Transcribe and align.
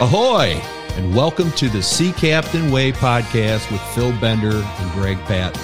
Ahoy! 0.00 0.60
And 0.94 1.12
welcome 1.12 1.50
to 1.52 1.68
the 1.68 1.82
Sea 1.82 2.12
Captain 2.12 2.70
Way 2.70 2.92
podcast 2.92 3.68
with 3.72 3.80
Phil 3.96 4.12
Bender 4.20 4.54
and 4.54 4.92
Greg 4.92 5.18
Patton, 5.24 5.60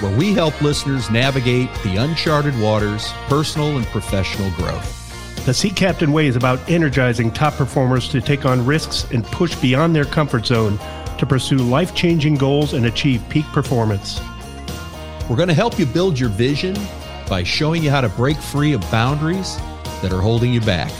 where 0.00 0.16
we 0.16 0.32
help 0.32 0.58
listeners 0.62 1.10
navigate 1.10 1.68
the 1.82 1.96
uncharted 1.96 2.58
waters, 2.58 3.12
personal 3.28 3.76
and 3.76 3.84
professional 3.88 4.50
growth. 4.52 5.44
The 5.44 5.52
Sea 5.52 5.68
Captain 5.68 6.10
Way 6.10 6.26
is 6.26 6.36
about 6.36 6.70
energizing 6.70 7.30
top 7.30 7.52
performers 7.52 8.08
to 8.08 8.22
take 8.22 8.46
on 8.46 8.64
risks 8.64 9.06
and 9.10 9.26
push 9.26 9.54
beyond 9.56 9.94
their 9.94 10.06
comfort 10.06 10.46
zone 10.46 10.78
to 11.18 11.26
pursue 11.26 11.58
life 11.58 11.94
changing 11.94 12.36
goals 12.36 12.72
and 12.72 12.86
achieve 12.86 13.22
peak 13.28 13.44
performance. 13.48 14.22
We're 15.28 15.36
going 15.36 15.48
to 15.48 15.54
help 15.54 15.78
you 15.78 15.84
build 15.84 16.18
your 16.18 16.30
vision 16.30 16.78
by 17.28 17.42
showing 17.42 17.82
you 17.84 17.90
how 17.90 18.00
to 18.00 18.08
break 18.08 18.38
free 18.38 18.72
of 18.72 18.80
boundaries 18.90 19.58
that 20.00 20.14
are 20.14 20.22
holding 20.22 20.50
you 20.50 20.62
back. 20.62 20.90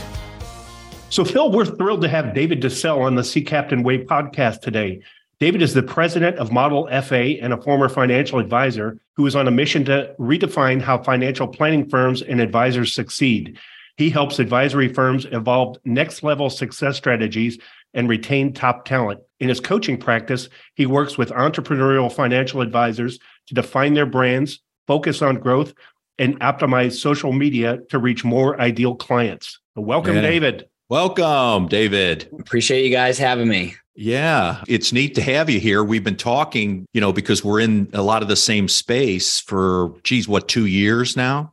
So, 1.11 1.25
Phil, 1.25 1.51
we're 1.51 1.65
thrilled 1.65 2.03
to 2.03 2.09
have 2.09 2.35
David 2.35 2.63
DeCelle 2.63 3.01
on 3.01 3.17
the 3.17 3.25
Sea 3.25 3.43
Captain 3.43 3.83
Way 3.83 4.05
podcast 4.05 4.61
today. 4.61 5.03
David 5.41 5.61
is 5.61 5.75
the 5.75 5.83
president 5.83 6.39
of 6.39 6.53
Model 6.53 6.89
FA 7.03 7.35
and 7.43 7.53
a 7.53 7.61
former 7.61 7.89
financial 7.89 8.39
advisor 8.39 8.97
who 9.17 9.27
is 9.27 9.35
on 9.35 9.49
a 9.49 9.51
mission 9.51 9.85
to 9.87 10.15
redefine 10.21 10.81
how 10.81 11.03
financial 11.03 11.49
planning 11.49 11.89
firms 11.89 12.23
and 12.23 12.41
advisors 12.41 12.95
succeed. 12.95 13.59
He 13.97 14.09
helps 14.09 14.39
advisory 14.39 14.87
firms 14.87 15.27
evolve 15.33 15.79
next 15.85 16.23
level 16.23 16.49
success 16.49 16.97
strategies 16.99 17.59
and 17.93 18.09
retain 18.09 18.53
top 18.53 18.85
talent. 18.85 19.19
In 19.41 19.49
his 19.49 19.59
coaching 19.59 19.99
practice, 19.99 20.49
he 20.75 20.87
works 20.87 21.19
with 21.19 21.31
entrepreneurial 21.31 22.13
financial 22.13 22.61
advisors 22.61 23.19
to 23.49 23.55
define 23.55 23.95
their 23.95 24.07
brands, 24.07 24.61
focus 24.87 25.23
on 25.23 25.41
growth, 25.41 25.75
and 26.21 26.39
optimize 26.39 27.01
social 27.01 27.33
media 27.33 27.79
to 27.89 27.99
reach 27.99 28.25
more 28.25 28.61
ideal 28.61 28.95
clients. 28.95 29.59
Welcome, 29.75 30.15
yeah. 30.15 30.23
David. 30.23 30.70
Welcome, 30.91 31.69
David. 31.69 32.29
Appreciate 32.41 32.85
you 32.85 32.91
guys 32.91 33.17
having 33.17 33.47
me. 33.47 33.77
Yeah, 33.95 34.65
it's 34.67 34.93
neat 34.93 35.15
to 35.15 35.23
have 35.23 35.49
you 35.49 35.61
here. 35.61 35.85
We've 35.85 36.03
been 36.03 36.17
talking, 36.17 36.85
you 36.93 37.01
know, 37.01 37.13
because 37.13 37.45
we're 37.45 37.61
in 37.61 37.89
a 37.93 38.03
lot 38.03 38.23
of 38.23 38.29
the 38.29 38.35
same 38.35 38.67
space 38.67 39.39
for, 39.39 39.95
geez, 40.03 40.27
what, 40.27 40.49
two 40.49 40.67
years 40.67 41.17
now? 41.17 41.53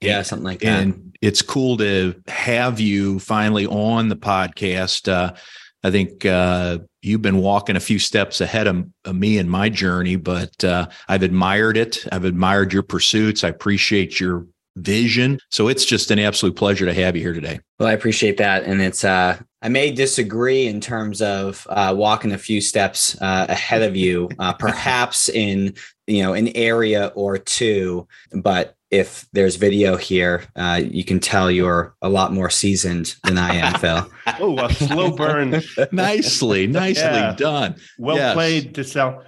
Yeah, 0.00 0.22
something 0.22 0.46
like 0.46 0.60
that. 0.60 0.82
And 0.82 1.14
it's 1.20 1.42
cool 1.42 1.76
to 1.76 2.14
have 2.26 2.80
you 2.80 3.18
finally 3.18 3.66
on 3.66 4.08
the 4.08 4.16
podcast. 4.16 5.12
Uh, 5.12 5.34
I 5.84 5.90
think 5.90 6.24
uh, 6.24 6.78
you've 7.02 7.20
been 7.20 7.36
walking 7.36 7.76
a 7.76 7.80
few 7.80 7.98
steps 7.98 8.40
ahead 8.40 8.66
of, 8.66 8.86
of 9.04 9.14
me 9.14 9.36
in 9.36 9.46
my 9.50 9.68
journey, 9.68 10.16
but 10.16 10.64
uh, 10.64 10.88
I've 11.06 11.22
admired 11.22 11.76
it. 11.76 12.06
I've 12.10 12.24
admired 12.24 12.72
your 12.72 12.82
pursuits. 12.82 13.44
I 13.44 13.48
appreciate 13.48 14.18
your 14.18 14.46
vision. 14.80 15.38
So 15.50 15.68
it's 15.68 15.84
just 15.84 16.10
an 16.10 16.18
absolute 16.18 16.56
pleasure 16.56 16.86
to 16.86 16.94
have 16.94 17.16
you 17.16 17.22
here 17.22 17.32
today. 17.32 17.60
Well, 17.78 17.88
I 17.88 17.92
appreciate 17.92 18.36
that. 18.38 18.64
And 18.64 18.80
it's, 18.80 19.04
uh, 19.04 19.38
I 19.62 19.68
may 19.68 19.90
disagree 19.92 20.66
in 20.66 20.80
terms 20.80 21.20
of 21.20 21.66
uh, 21.70 21.94
walking 21.96 22.32
a 22.32 22.38
few 22.38 22.60
steps 22.60 23.20
uh, 23.20 23.46
ahead 23.48 23.82
of 23.82 23.96
you, 23.96 24.28
uh, 24.38 24.52
perhaps 24.58 25.28
in, 25.28 25.74
you 26.06 26.22
know, 26.22 26.32
an 26.32 26.48
area 26.56 27.12
or 27.14 27.38
two, 27.38 28.06
but 28.32 28.76
if 28.90 29.28
there's 29.32 29.54
video 29.54 29.96
here, 29.96 30.44
uh, 30.56 30.80
you 30.82 31.04
can 31.04 31.20
tell 31.20 31.50
you're 31.50 31.94
a 32.02 32.08
lot 32.08 32.32
more 32.32 32.50
seasoned 32.50 33.14
than 33.22 33.38
I 33.38 33.54
am, 33.54 33.74
Phil. 33.74 34.10
oh, 34.40 34.58
a 34.58 34.72
slow 34.74 35.12
burn. 35.12 35.62
nicely, 35.92 36.66
nicely 36.66 37.02
yeah. 37.04 37.34
done. 37.36 37.76
Well 37.98 38.16
yes. 38.16 38.34
played, 38.34 38.74
DeCelle. 38.74 39.24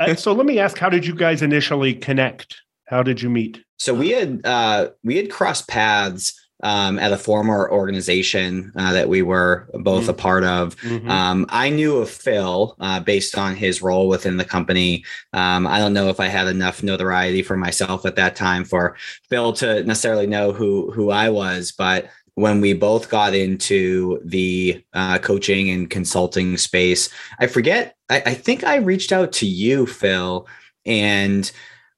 Uh, 0.00 0.14
so 0.14 0.32
let 0.32 0.46
me 0.46 0.58
ask, 0.58 0.78
how 0.78 0.88
did 0.88 1.06
you 1.06 1.14
guys 1.14 1.42
initially 1.42 1.94
connect? 1.94 2.62
How 2.86 3.02
did 3.02 3.22
you 3.22 3.30
meet? 3.30 3.64
So 3.78 3.94
we 3.94 4.10
had 4.10 4.44
uh, 4.44 4.90
we 5.02 5.16
had 5.16 5.30
crossed 5.30 5.68
paths 5.68 6.40
um, 6.62 6.98
at 6.98 7.12
a 7.12 7.18
former 7.18 7.70
organization 7.70 8.72
uh, 8.76 8.92
that 8.92 9.08
we 9.08 9.22
were 9.22 9.68
both 9.74 10.02
mm-hmm. 10.02 10.10
a 10.10 10.14
part 10.14 10.44
of. 10.44 10.76
Mm-hmm. 10.76 11.10
Um, 11.10 11.46
I 11.50 11.68
knew 11.68 11.98
of 11.98 12.10
Phil 12.10 12.76
uh, 12.80 13.00
based 13.00 13.36
on 13.36 13.54
his 13.56 13.82
role 13.82 14.08
within 14.08 14.36
the 14.36 14.44
company. 14.44 15.04
Um, 15.32 15.66
I 15.66 15.78
don't 15.78 15.92
know 15.92 16.08
if 16.08 16.20
I 16.20 16.26
had 16.26 16.46
enough 16.46 16.82
notoriety 16.82 17.42
for 17.42 17.56
myself 17.56 18.06
at 18.06 18.16
that 18.16 18.36
time 18.36 18.64
for 18.64 18.96
Phil 19.28 19.52
to 19.54 19.82
necessarily 19.84 20.26
know 20.26 20.52
who 20.52 20.90
who 20.92 21.10
I 21.10 21.28
was, 21.30 21.72
but 21.72 22.08
when 22.36 22.60
we 22.60 22.72
both 22.72 23.10
got 23.10 23.34
into 23.34 24.20
the 24.24 24.82
uh, 24.92 25.18
coaching 25.18 25.70
and 25.70 25.88
consulting 25.88 26.56
space, 26.56 27.08
I 27.38 27.46
forget. 27.46 27.96
I, 28.10 28.22
I 28.26 28.34
think 28.34 28.64
I 28.64 28.76
reached 28.76 29.12
out 29.12 29.32
to 29.32 29.46
you, 29.46 29.86
Phil, 29.86 30.46
and 30.84 31.50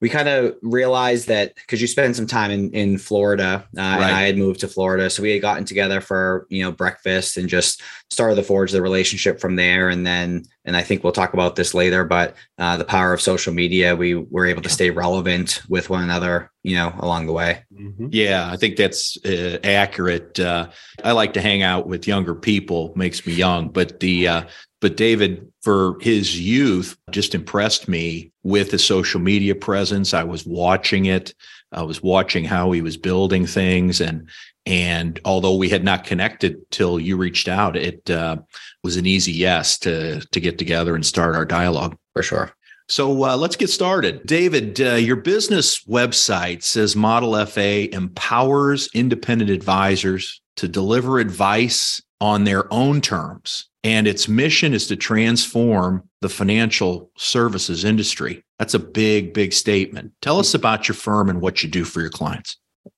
we 0.06 0.10
kind 0.10 0.28
of 0.28 0.54
realized 0.62 1.26
that 1.26 1.56
because 1.56 1.80
you 1.80 1.88
spent 1.88 2.14
some 2.14 2.28
time 2.28 2.52
in 2.52 2.70
in 2.70 2.96
Florida, 2.96 3.66
uh, 3.76 3.80
right. 3.80 4.02
and 4.02 4.04
I 4.04 4.22
had 4.22 4.38
moved 4.38 4.60
to 4.60 4.68
Florida, 4.68 5.10
so 5.10 5.20
we 5.20 5.32
had 5.32 5.42
gotten 5.42 5.64
together 5.64 6.00
for 6.00 6.46
you 6.48 6.62
know 6.62 6.70
breakfast 6.70 7.36
and 7.36 7.48
just 7.48 7.82
started 8.12 8.36
to 8.36 8.44
forge 8.44 8.70
the 8.70 8.80
relationship 8.80 9.40
from 9.40 9.56
there. 9.56 9.88
And 9.88 10.06
then, 10.06 10.44
and 10.64 10.76
I 10.76 10.82
think 10.82 11.02
we'll 11.02 11.12
talk 11.12 11.34
about 11.34 11.56
this 11.56 11.74
later, 11.74 12.04
but 12.04 12.36
uh, 12.56 12.76
the 12.76 12.84
power 12.84 13.12
of 13.12 13.20
social 13.20 13.52
media, 13.52 13.96
we 13.96 14.14
were 14.14 14.46
able 14.46 14.62
to 14.62 14.68
stay 14.68 14.90
relevant 14.90 15.60
with 15.68 15.90
one 15.90 16.04
another, 16.04 16.52
you 16.62 16.76
know, 16.76 16.94
along 17.00 17.26
the 17.26 17.32
way. 17.32 17.64
Mm-hmm. 17.74 18.06
Yeah, 18.12 18.48
I 18.48 18.56
think 18.58 18.76
that's 18.76 19.18
uh, 19.24 19.58
accurate. 19.64 20.38
Uh, 20.38 20.68
I 21.02 21.12
like 21.12 21.32
to 21.32 21.40
hang 21.40 21.64
out 21.64 21.88
with 21.88 22.06
younger 22.06 22.36
people, 22.36 22.92
makes 22.94 23.26
me 23.26 23.32
young, 23.32 23.70
but 23.70 23.98
the 23.98 24.28
uh, 24.28 24.42
but 24.80 24.96
David, 24.96 25.50
for 25.62 25.96
his 26.00 26.38
youth, 26.38 26.96
just 27.10 27.34
impressed 27.34 27.88
me 27.88 28.30
with 28.42 28.70
the 28.70 28.78
social 28.78 29.20
media 29.20 29.54
presence. 29.54 30.12
I 30.12 30.24
was 30.24 30.44
watching 30.46 31.06
it. 31.06 31.34
I 31.72 31.82
was 31.82 32.02
watching 32.02 32.44
how 32.44 32.72
he 32.72 32.82
was 32.82 32.96
building 32.96 33.46
things, 33.46 34.00
and 34.00 34.28
and 34.66 35.18
although 35.24 35.54
we 35.54 35.68
had 35.68 35.84
not 35.84 36.04
connected 36.04 36.58
till 36.70 37.00
you 37.00 37.16
reached 37.16 37.48
out, 37.48 37.76
it 37.76 38.08
uh, 38.10 38.36
was 38.84 38.96
an 38.96 39.06
easy 39.06 39.32
yes 39.32 39.78
to 39.78 40.20
to 40.20 40.40
get 40.40 40.58
together 40.58 40.94
and 40.94 41.04
start 41.04 41.34
our 41.34 41.44
dialogue. 41.44 41.96
For 42.12 42.22
sure. 42.22 42.52
So 42.88 43.24
uh, 43.24 43.36
let's 43.36 43.56
get 43.56 43.68
started. 43.68 44.24
David, 44.26 44.80
uh, 44.80 44.94
your 44.94 45.16
business 45.16 45.82
website 45.84 46.62
says 46.62 46.94
Model 46.94 47.44
FA 47.46 47.92
empowers 47.92 48.88
independent 48.94 49.50
advisors 49.50 50.40
to 50.56 50.68
deliver 50.68 51.18
advice 51.18 52.00
on 52.20 52.44
their 52.44 52.72
own 52.72 53.00
terms 53.00 53.68
and 53.86 54.08
its 54.08 54.26
mission 54.26 54.74
is 54.74 54.88
to 54.88 54.96
transform 54.96 56.02
the 56.20 56.28
financial 56.28 57.08
services 57.16 57.84
industry. 57.84 58.42
That's 58.58 58.74
a 58.74 58.80
big, 58.80 59.32
big 59.32 59.52
statement. 59.52 60.10
Tell 60.20 60.40
us 60.40 60.54
about 60.54 60.88
your 60.88 60.96
firm 60.96 61.30
and 61.30 61.40
what 61.40 61.62
you 61.62 61.68
do 61.68 61.84
for 61.84 62.00
your 62.00 62.10
clients. 62.10 62.56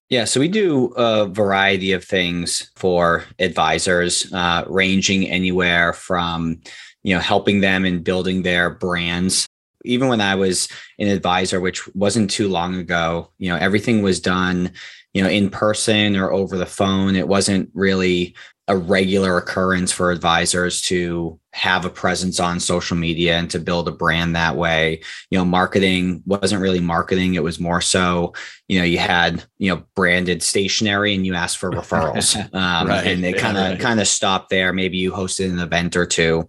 Yeah, 0.08 0.24
so 0.24 0.40
we 0.40 0.48
do 0.48 0.86
a 0.96 1.28
variety 1.28 1.92
of 1.92 2.02
things 2.02 2.70
for 2.74 3.24
advisors, 3.38 4.32
uh, 4.32 4.64
ranging 4.66 5.28
anywhere 5.28 5.92
from 5.92 6.62
you 7.02 7.14
know 7.14 7.20
helping 7.20 7.60
them 7.60 7.84
in 7.84 8.02
building 8.02 8.42
their 8.42 8.70
brands. 8.70 9.46
Even 9.84 10.08
when 10.08 10.22
I 10.22 10.36
was 10.36 10.68
an 10.98 11.08
advisor, 11.08 11.60
which 11.60 11.86
wasn't 11.94 12.30
too 12.30 12.48
long 12.48 12.76
ago, 12.76 13.30
you 13.36 13.50
know 13.50 13.56
everything 13.56 14.00
was 14.00 14.20
done 14.20 14.72
you 15.12 15.22
know 15.22 15.28
in 15.28 15.50
person 15.50 16.16
or 16.16 16.32
over 16.32 16.56
the 16.56 16.64
phone. 16.64 17.14
It 17.14 17.28
wasn't 17.28 17.68
really 17.74 18.34
a 18.68 18.76
regular 18.76 19.38
occurrence 19.38 19.90
for 19.90 20.10
advisors 20.10 20.82
to 20.82 21.40
have 21.54 21.86
a 21.86 21.90
presence 21.90 22.38
on 22.38 22.60
social 22.60 22.96
media 22.96 23.38
and 23.38 23.50
to 23.50 23.58
build 23.58 23.88
a 23.88 23.92
brand 23.92 24.36
that 24.36 24.56
way. 24.56 25.00
You 25.30 25.38
know, 25.38 25.44
marketing 25.46 26.22
wasn't 26.26 26.60
really 26.60 26.78
marketing. 26.78 27.34
It 27.34 27.42
was 27.42 27.58
more 27.58 27.80
so, 27.80 28.34
you 28.68 28.78
know, 28.78 28.84
you 28.84 28.98
had, 28.98 29.42
you 29.56 29.74
know, 29.74 29.82
branded 29.96 30.42
stationery 30.42 31.14
and 31.14 31.24
you 31.24 31.34
asked 31.34 31.56
for 31.58 31.70
referrals. 31.70 32.36
Um, 32.58 32.88
right. 32.88 33.06
And 33.06 33.24
it 33.24 33.38
kind 33.38 33.56
of, 33.56 33.64
right. 33.64 33.80
kind 33.80 34.00
of 34.00 34.08
stopped 34.08 34.50
there. 34.50 34.72
Maybe 34.72 34.96
you 34.96 35.12
hosted 35.12 35.50
an 35.50 35.58
event 35.58 35.96
or 35.96 36.06
two. 36.06 36.48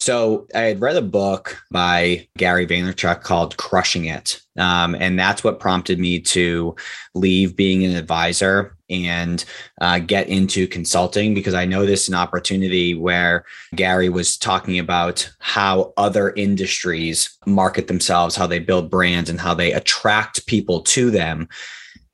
So 0.00 0.46
I 0.54 0.60
had 0.60 0.80
read 0.80 0.96
a 0.96 1.02
book 1.02 1.62
by 1.70 2.28
Gary 2.36 2.66
Vaynerchuk 2.66 3.22
called 3.22 3.56
Crushing 3.56 4.06
It. 4.06 4.40
Um, 4.58 4.94
and 4.94 5.18
that's 5.18 5.44
what 5.44 5.60
prompted 5.60 5.98
me 5.98 6.20
to 6.20 6.74
leave 7.14 7.56
being 7.56 7.84
an 7.84 7.96
advisor 7.96 8.73
and 8.90 9.44
uh, 9.80 9.98
get 10.00 10.28
into 10.28 10.66
consulting 10.66 11.34
because 11.34 11.54
I 11.54 11.64
know 11.64 11.84
noticed 11.84 12.08
an 12.08 12.14
opportunity 12.14 12.94
where 12.94 13.44
Gary 13.74 14.08
was 14.08 14.38
talking 14.38 14.78
about 14.78 15.30
how 15.38 15.92
other 15.98 16.30
industries 16.30 17.36
market 17.46 17.88
themselves, 17.88 18.36
how 18.36 18.46
they 18.46 18.58
build 18.58 18.90
brands, 18.90 19.28
and 19.28 19.38
how 19.38 19.52
they 19.52 19.72
attract 19.72 20.46
people 20.46 20.80
to 20.80 21.10
them. 21.10 21.48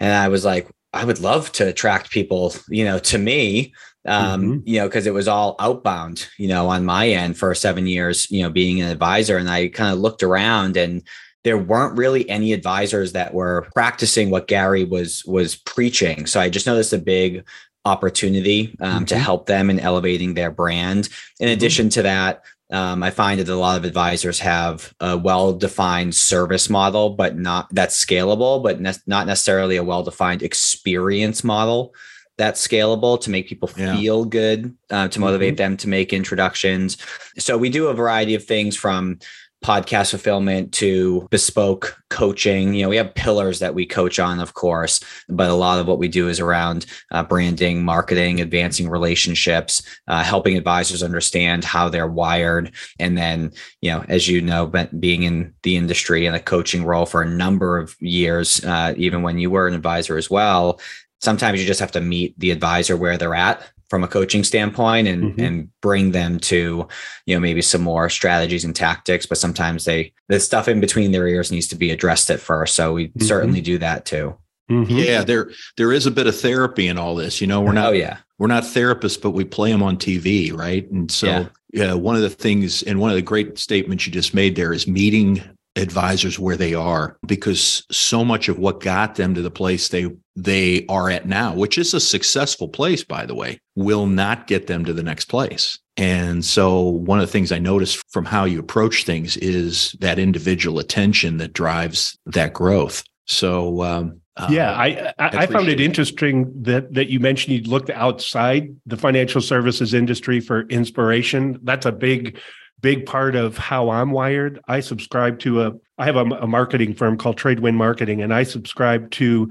And 0.01 0.13
I 0.13 0.29
was 0.29 0.45
like, 0.45 0.69
I 0.93 1.05
would 1.05 1.21
love 1.21 1.53
to 1.53 1.69
attract 1.69 2.11
people, 2.11 2.53
you 2.69 2.85
know, 2.85 2.99
to 2.99 3.19
me 3.19 3.73
um, 4.07 4.43
mm-hmm. 4.43 4.59
you 4.65 4.81
know, 4.81 4.89
because 4.89 5.07
it 5.07 5.13
was 5.13 5.29
all 5.29 5.57
outbound, 5.59 6.27
you 6.39 6.49
know, 6.49 6.69
on 6.69 6.87
my 6.87 7.09
end 7.09 7.37
for 7.37 7.55
seven 7.55 7.87
years, 7.87 8.31
you 8.31 8.43
know, 8.43 8.51
being 8.51 8.81
an 8.81 8.91
advisor. 8.91 9.37
And 9.37 9.51
I 9.51 9.69
kind 9.69 9.93
of 9.93 9.99
looked 9.99 10.23
around 10.23 10.79
and 10.79 11.03
there 11.45 11.59
weren't 11.59 11.97
really 11.97 12.29
any 12.29 12.53
advisors 12.53 13.13
that 13.13 13.33
were 13.33 13.69
practicing 13.75 14.31
what 14.31 14.49
Gary 14.49 14.85
was 14.85 15.25
was 15.25 15.57
preaching. 15.57 16.27
So 16.27 16.41
I 16.41 16.49
just 16.49 16.67
know 16.67 16.73
noticed 16.73 16.93
a 16.93 16.99
big 16.99 17.45
opportunity 17.85 18.77
um, 18.81 18.97
mm-hmm. 18.97 19.05
to 19.07 19.19
help 19.19 19.47
them 19.47 19.71
in 19.71 19.81
elevating 19.81 20.35
their 20.35 20.51
brand. 20.51 21.09
In 21.39 21.47
mm-hmm. 21.47 21.53
addition 21.53 21.89
to 21.91 22.03
that, 22.03 22.43
um, 22.71 23.03
I 23.03 23.11
find 23.11 23.41
that 23.41 23.49
a 23.49 23.57
lot 23.57 23.79
of 23.79 23.85
advisors 23.85 24.39
have 24.41 24.95
a 25.01 25.17
well-defined 25.17 26.15
service 26.15 26.71
model, 26.71 27.11
but 27.11 27.37
not 27.37 27.69
that's 27.73 28.03
scalable, 28.03 28.63
but 28.63 28.81
ne- 28.81 28.93
not 29.07 29.27
necessarily 29.27 29.77
a 29.77 29.85
well-defined 29.85 30.43
experience 30.43 31.43
model 31.43 31.95
that's 32.39 32.67
scalable 32.67 33.21
to 33.21 33.31
make 33.31 33.49
people 33.49 33.69
Yeah. 33.77 33.97
feel 33.97 34.25
good, 34.25 34.75
uh, 34.91 35.09
to 35.09 35.21
motivate 35.21 35.55
Mhm. 35.55 35.59
them 35.59 35.77
to 35.79 35.89
make 35.89 36.13
introductions. 36.13 36.97
So 37.39 37.59
we 37.59 37.69
do 37.69 37.89
a 37.89 37.95
variety 37.95 38.35
of 38.35 38.45
things 38.45 38.77
from 38.77 39.19
podcast 39.65 40.11
fulfillment 40.11 40.73
to 40.73 41.29
bespoke 41.31 42.01
coaching. 42.09 42.75
You 42.75 42.83
know, 42.83 42.89
we 42.89 42.97
have 42.97 43.15
pillars 43.15 43.59
that 43.59 43.75
we 43.75 43.85
coach 43.85 44.19
on, 44.19 44.41
of 44.41 44.55
course, 44.55 45.01
but 45.29 45.51
a 45.51 45.55
lot 45.55 45.79
of 45.79 45.87
what 45.87 45.99
we 45.99 46.09
do 46.09 46.29
is 46.29 46.41
around 46.41 46.87
uh, 47.11 47.23
branding, 47.23 47.85
marketing, 47.85 48.41
advancing 48.41 48.89
relationships, 48.89 49.83
uh, 50.09 50.23
helping 50.23 50.57
advisors 50.57 51.03
understand 51.03 51.65
how 51.65 51.89
they're 51.89 52.07
wired. 52.07 52.73
And 52.99 53.19
then, 53.19 53.53
you 53.81 53.91
know, 53.91 54.05
as 54.09 54.29
you 54.29 54.41
know, 54.41 54.67
being 54.99 55.25
in 55.25 55.53
the 55.63 55.77
industry 55.77 56.27
in 56.27 56.35
a 56.35 56.41
coaching 56.41 56.85
role 56.85 57.07
for 57.07 57.23
a 57.23 57.29
number 57.29 57.79
of 57.79 57.95
years, 58.01 58.65
uh, 58.65 58.95
even 58.97 59.23
when 59.23 59.39
you 59.39 59.51
were 59.51 59.69
an 59.69 59.75
advisor 59.75 60.17
as 60.17 60.31
well, 60.31 60.81
sometimes 61.21 61.61
you 61.61 61.67
just 61.67 61.81
have 61.81 61.93
to 61.93 62.01
meet 62.01 62.39
the 62.39 62.51
advisor 62.51 62.97
where 62.97 63.19
they're 63.19 63.35
at 63.35 63.63
from 63.91 64.05
a 64.05 64.09
coaching 64.09 64.45
standpoint 64.45 65.09
and 65.09 65.35
Mhm. 65.35 65.43
and 65.47 65.69
bring 65.83 66.13
them 66.13 66.39
to 66.39 66.87
you 67.27 67.35
know 67.35 67.41
maybe 67.41 67.61
some 67.61 67.83
more 67.83 68.09
strategies 68.09 68.65
and 68.65 68.75
tactics 68.75 69.27
but 69.27 69.37
sometimes 69.37 69.85
they 69.85 70.13
the 70.29 70.39
stuff 70.41 70.69
in 70.69 70.81
between 70.81 71.11
their 71.13 71.27
ears 71.27 71.51
needs 71.53 71.67
to 71.67 71.77
be 71.77 71.91
addressed 71.91 72.31
at 72.31 72.41
first 72.41 72.75
so 72.77 72.95
we 72.95 73.09
Mhm. 73.09 73.23
certainly 73.25 73.61
do 73.61 73.77
that 73.79 74.07
too 74.07 74.35
Mhm. 74.71 75.05
Yeah, 75.05 75.25
there 75.25 75.51
there 75.77 75.93
is 75.93 76.07
a 76.07 76.13
bit 76.13 76.29
of 76.29 76.39
therapy 76.39 76.87
in 76.87 76.97
all 76.97 77.17
this. 77.17 77.41
You 77.41 77.49
know, 77.49 77.61
we're 77.61 77.73
not 77.73 77.89
oh 77.89 77.93
yeah 77.93 78.19
we're 78.39 78.47
not 78.47 78.63
therapists, 78.63 79.21
but 79.21 79.33
we 79.33 79.43
play 79.45 79.71
them 79.73 79.83
on 79.83 79.97
TV, 79.99 80.53
right? 80.53 80.89
And 80.93 81.11
so, 81.11 81.27
Yeah. 81.27 81.45
yeah. 81.73 81.93
one 81.95 82.15
of 82.17 82.23
the 82.23 82.31
things, 82.31 82.83
and 82.85 82.99
one 83.01 83.11
of 83.11 83.17
the 83.17 83.21
great 83.23 83.59
statements 83.59 84.07
you 84.07 84.13
just 84.13 84.33
made 84.33 84.55
there 84.57 84.73
is 84.73 84.87
meeting 84.87 85.43
advisors 85.77 86.39
where 86.39 86.57
they 86.57 86.73
are, 86.73 87.17
because 87.27 87.83
so 87.91 88.25
much 88.25 88.49
of 88.49 88.59
what 88.59 88.81
got 88.81 89.17
them 89.17 89.35
to 89.35 89.43
the 89.43 89.51
place 89.51 89.89
they 89.89 90.07
they 90.45 90.87
are 90.89 91.11
at 91.11 91.27
now, 91.27 91.55
which 91.55 91.79
is 91.79 91.95
a 91.95 92.01
successful 92.01 92.69
place, 92.69 93.05
by 93.05 93.27
the 93.27 93.35
way, 93.35 93.61
will 93.75 94.07
not 94.07 94.47
get 94.47 94.67
them 94.67 94.85
to 94.85 94.93
the 94.93 95.03
next 95.03 95.27
place. 95.27 95.79
And 95.97 96.45
so, 96.45 96.81
one 96.81 97.19
of 97.21 97.27
the 97.27 97.33
things 97.33 97.53
I 97.53 97.59
noticed 97.59 98.03
from 98.11 98.25
how 98.25 98.45
you 98.45 98.59
approach 98.59 99.05
things 99.05 99.37
is 99.37 99.93
that 100.01 100.19
individual 100.19 100.79
attention 100.79 101.37
that 101.39 101.53
drives 101.53 102.19
that 102.27 102.53
growth. 102.55 103.03
So, 103.27 103.83
um, 103.83 104.21
uh, 104.37 104.49
Yeah, 104.51 104.73
I 104.73 105.13
I, 105.19 105.31
I 105.43 105.47
found 105.47 105.69
it 105.69 105.81
it. 105.81 105.85
interesting 105.85 106.51
that 106.63 106.95
that 106.95 107.09
you 107.11 107.21
mentioned 107.21 107.55
you 107.57 107.71
looked 107.71 107.91
outside 107.91 108.75
the 108.87 108.97
financial 108.97 109.41
services 109.43 109.93
industry 109.93 110.41
for 110.41 110.63
inspiration. 110.69 111.59
That's 111.63 111.87
a 111.87 111.93
big 111.93 112.39
big 112.81 113.05
part 113.05 113.37
of 113.37 113.59
how 113.59 113.91
I'm 113.91 114.11
wired. 114.11 114.59
I 114.67 114.81
subscribe 114.81 115.39
to 115.41 115.63
a 115.63 115.73
I 115.99 116.07
have 116.07 116.17
a, 116.17 116.25
a 116.25 116.47
marketing 116.47 116.95
firm 116.95 117.19
called 117.19 117.39
Tradewin 117.39 117.75
Marketing, 117.75 118.23
and 118.23 118.33
I 118.33 118.45
subscribe 118.45 119.11
to 119.13 119.51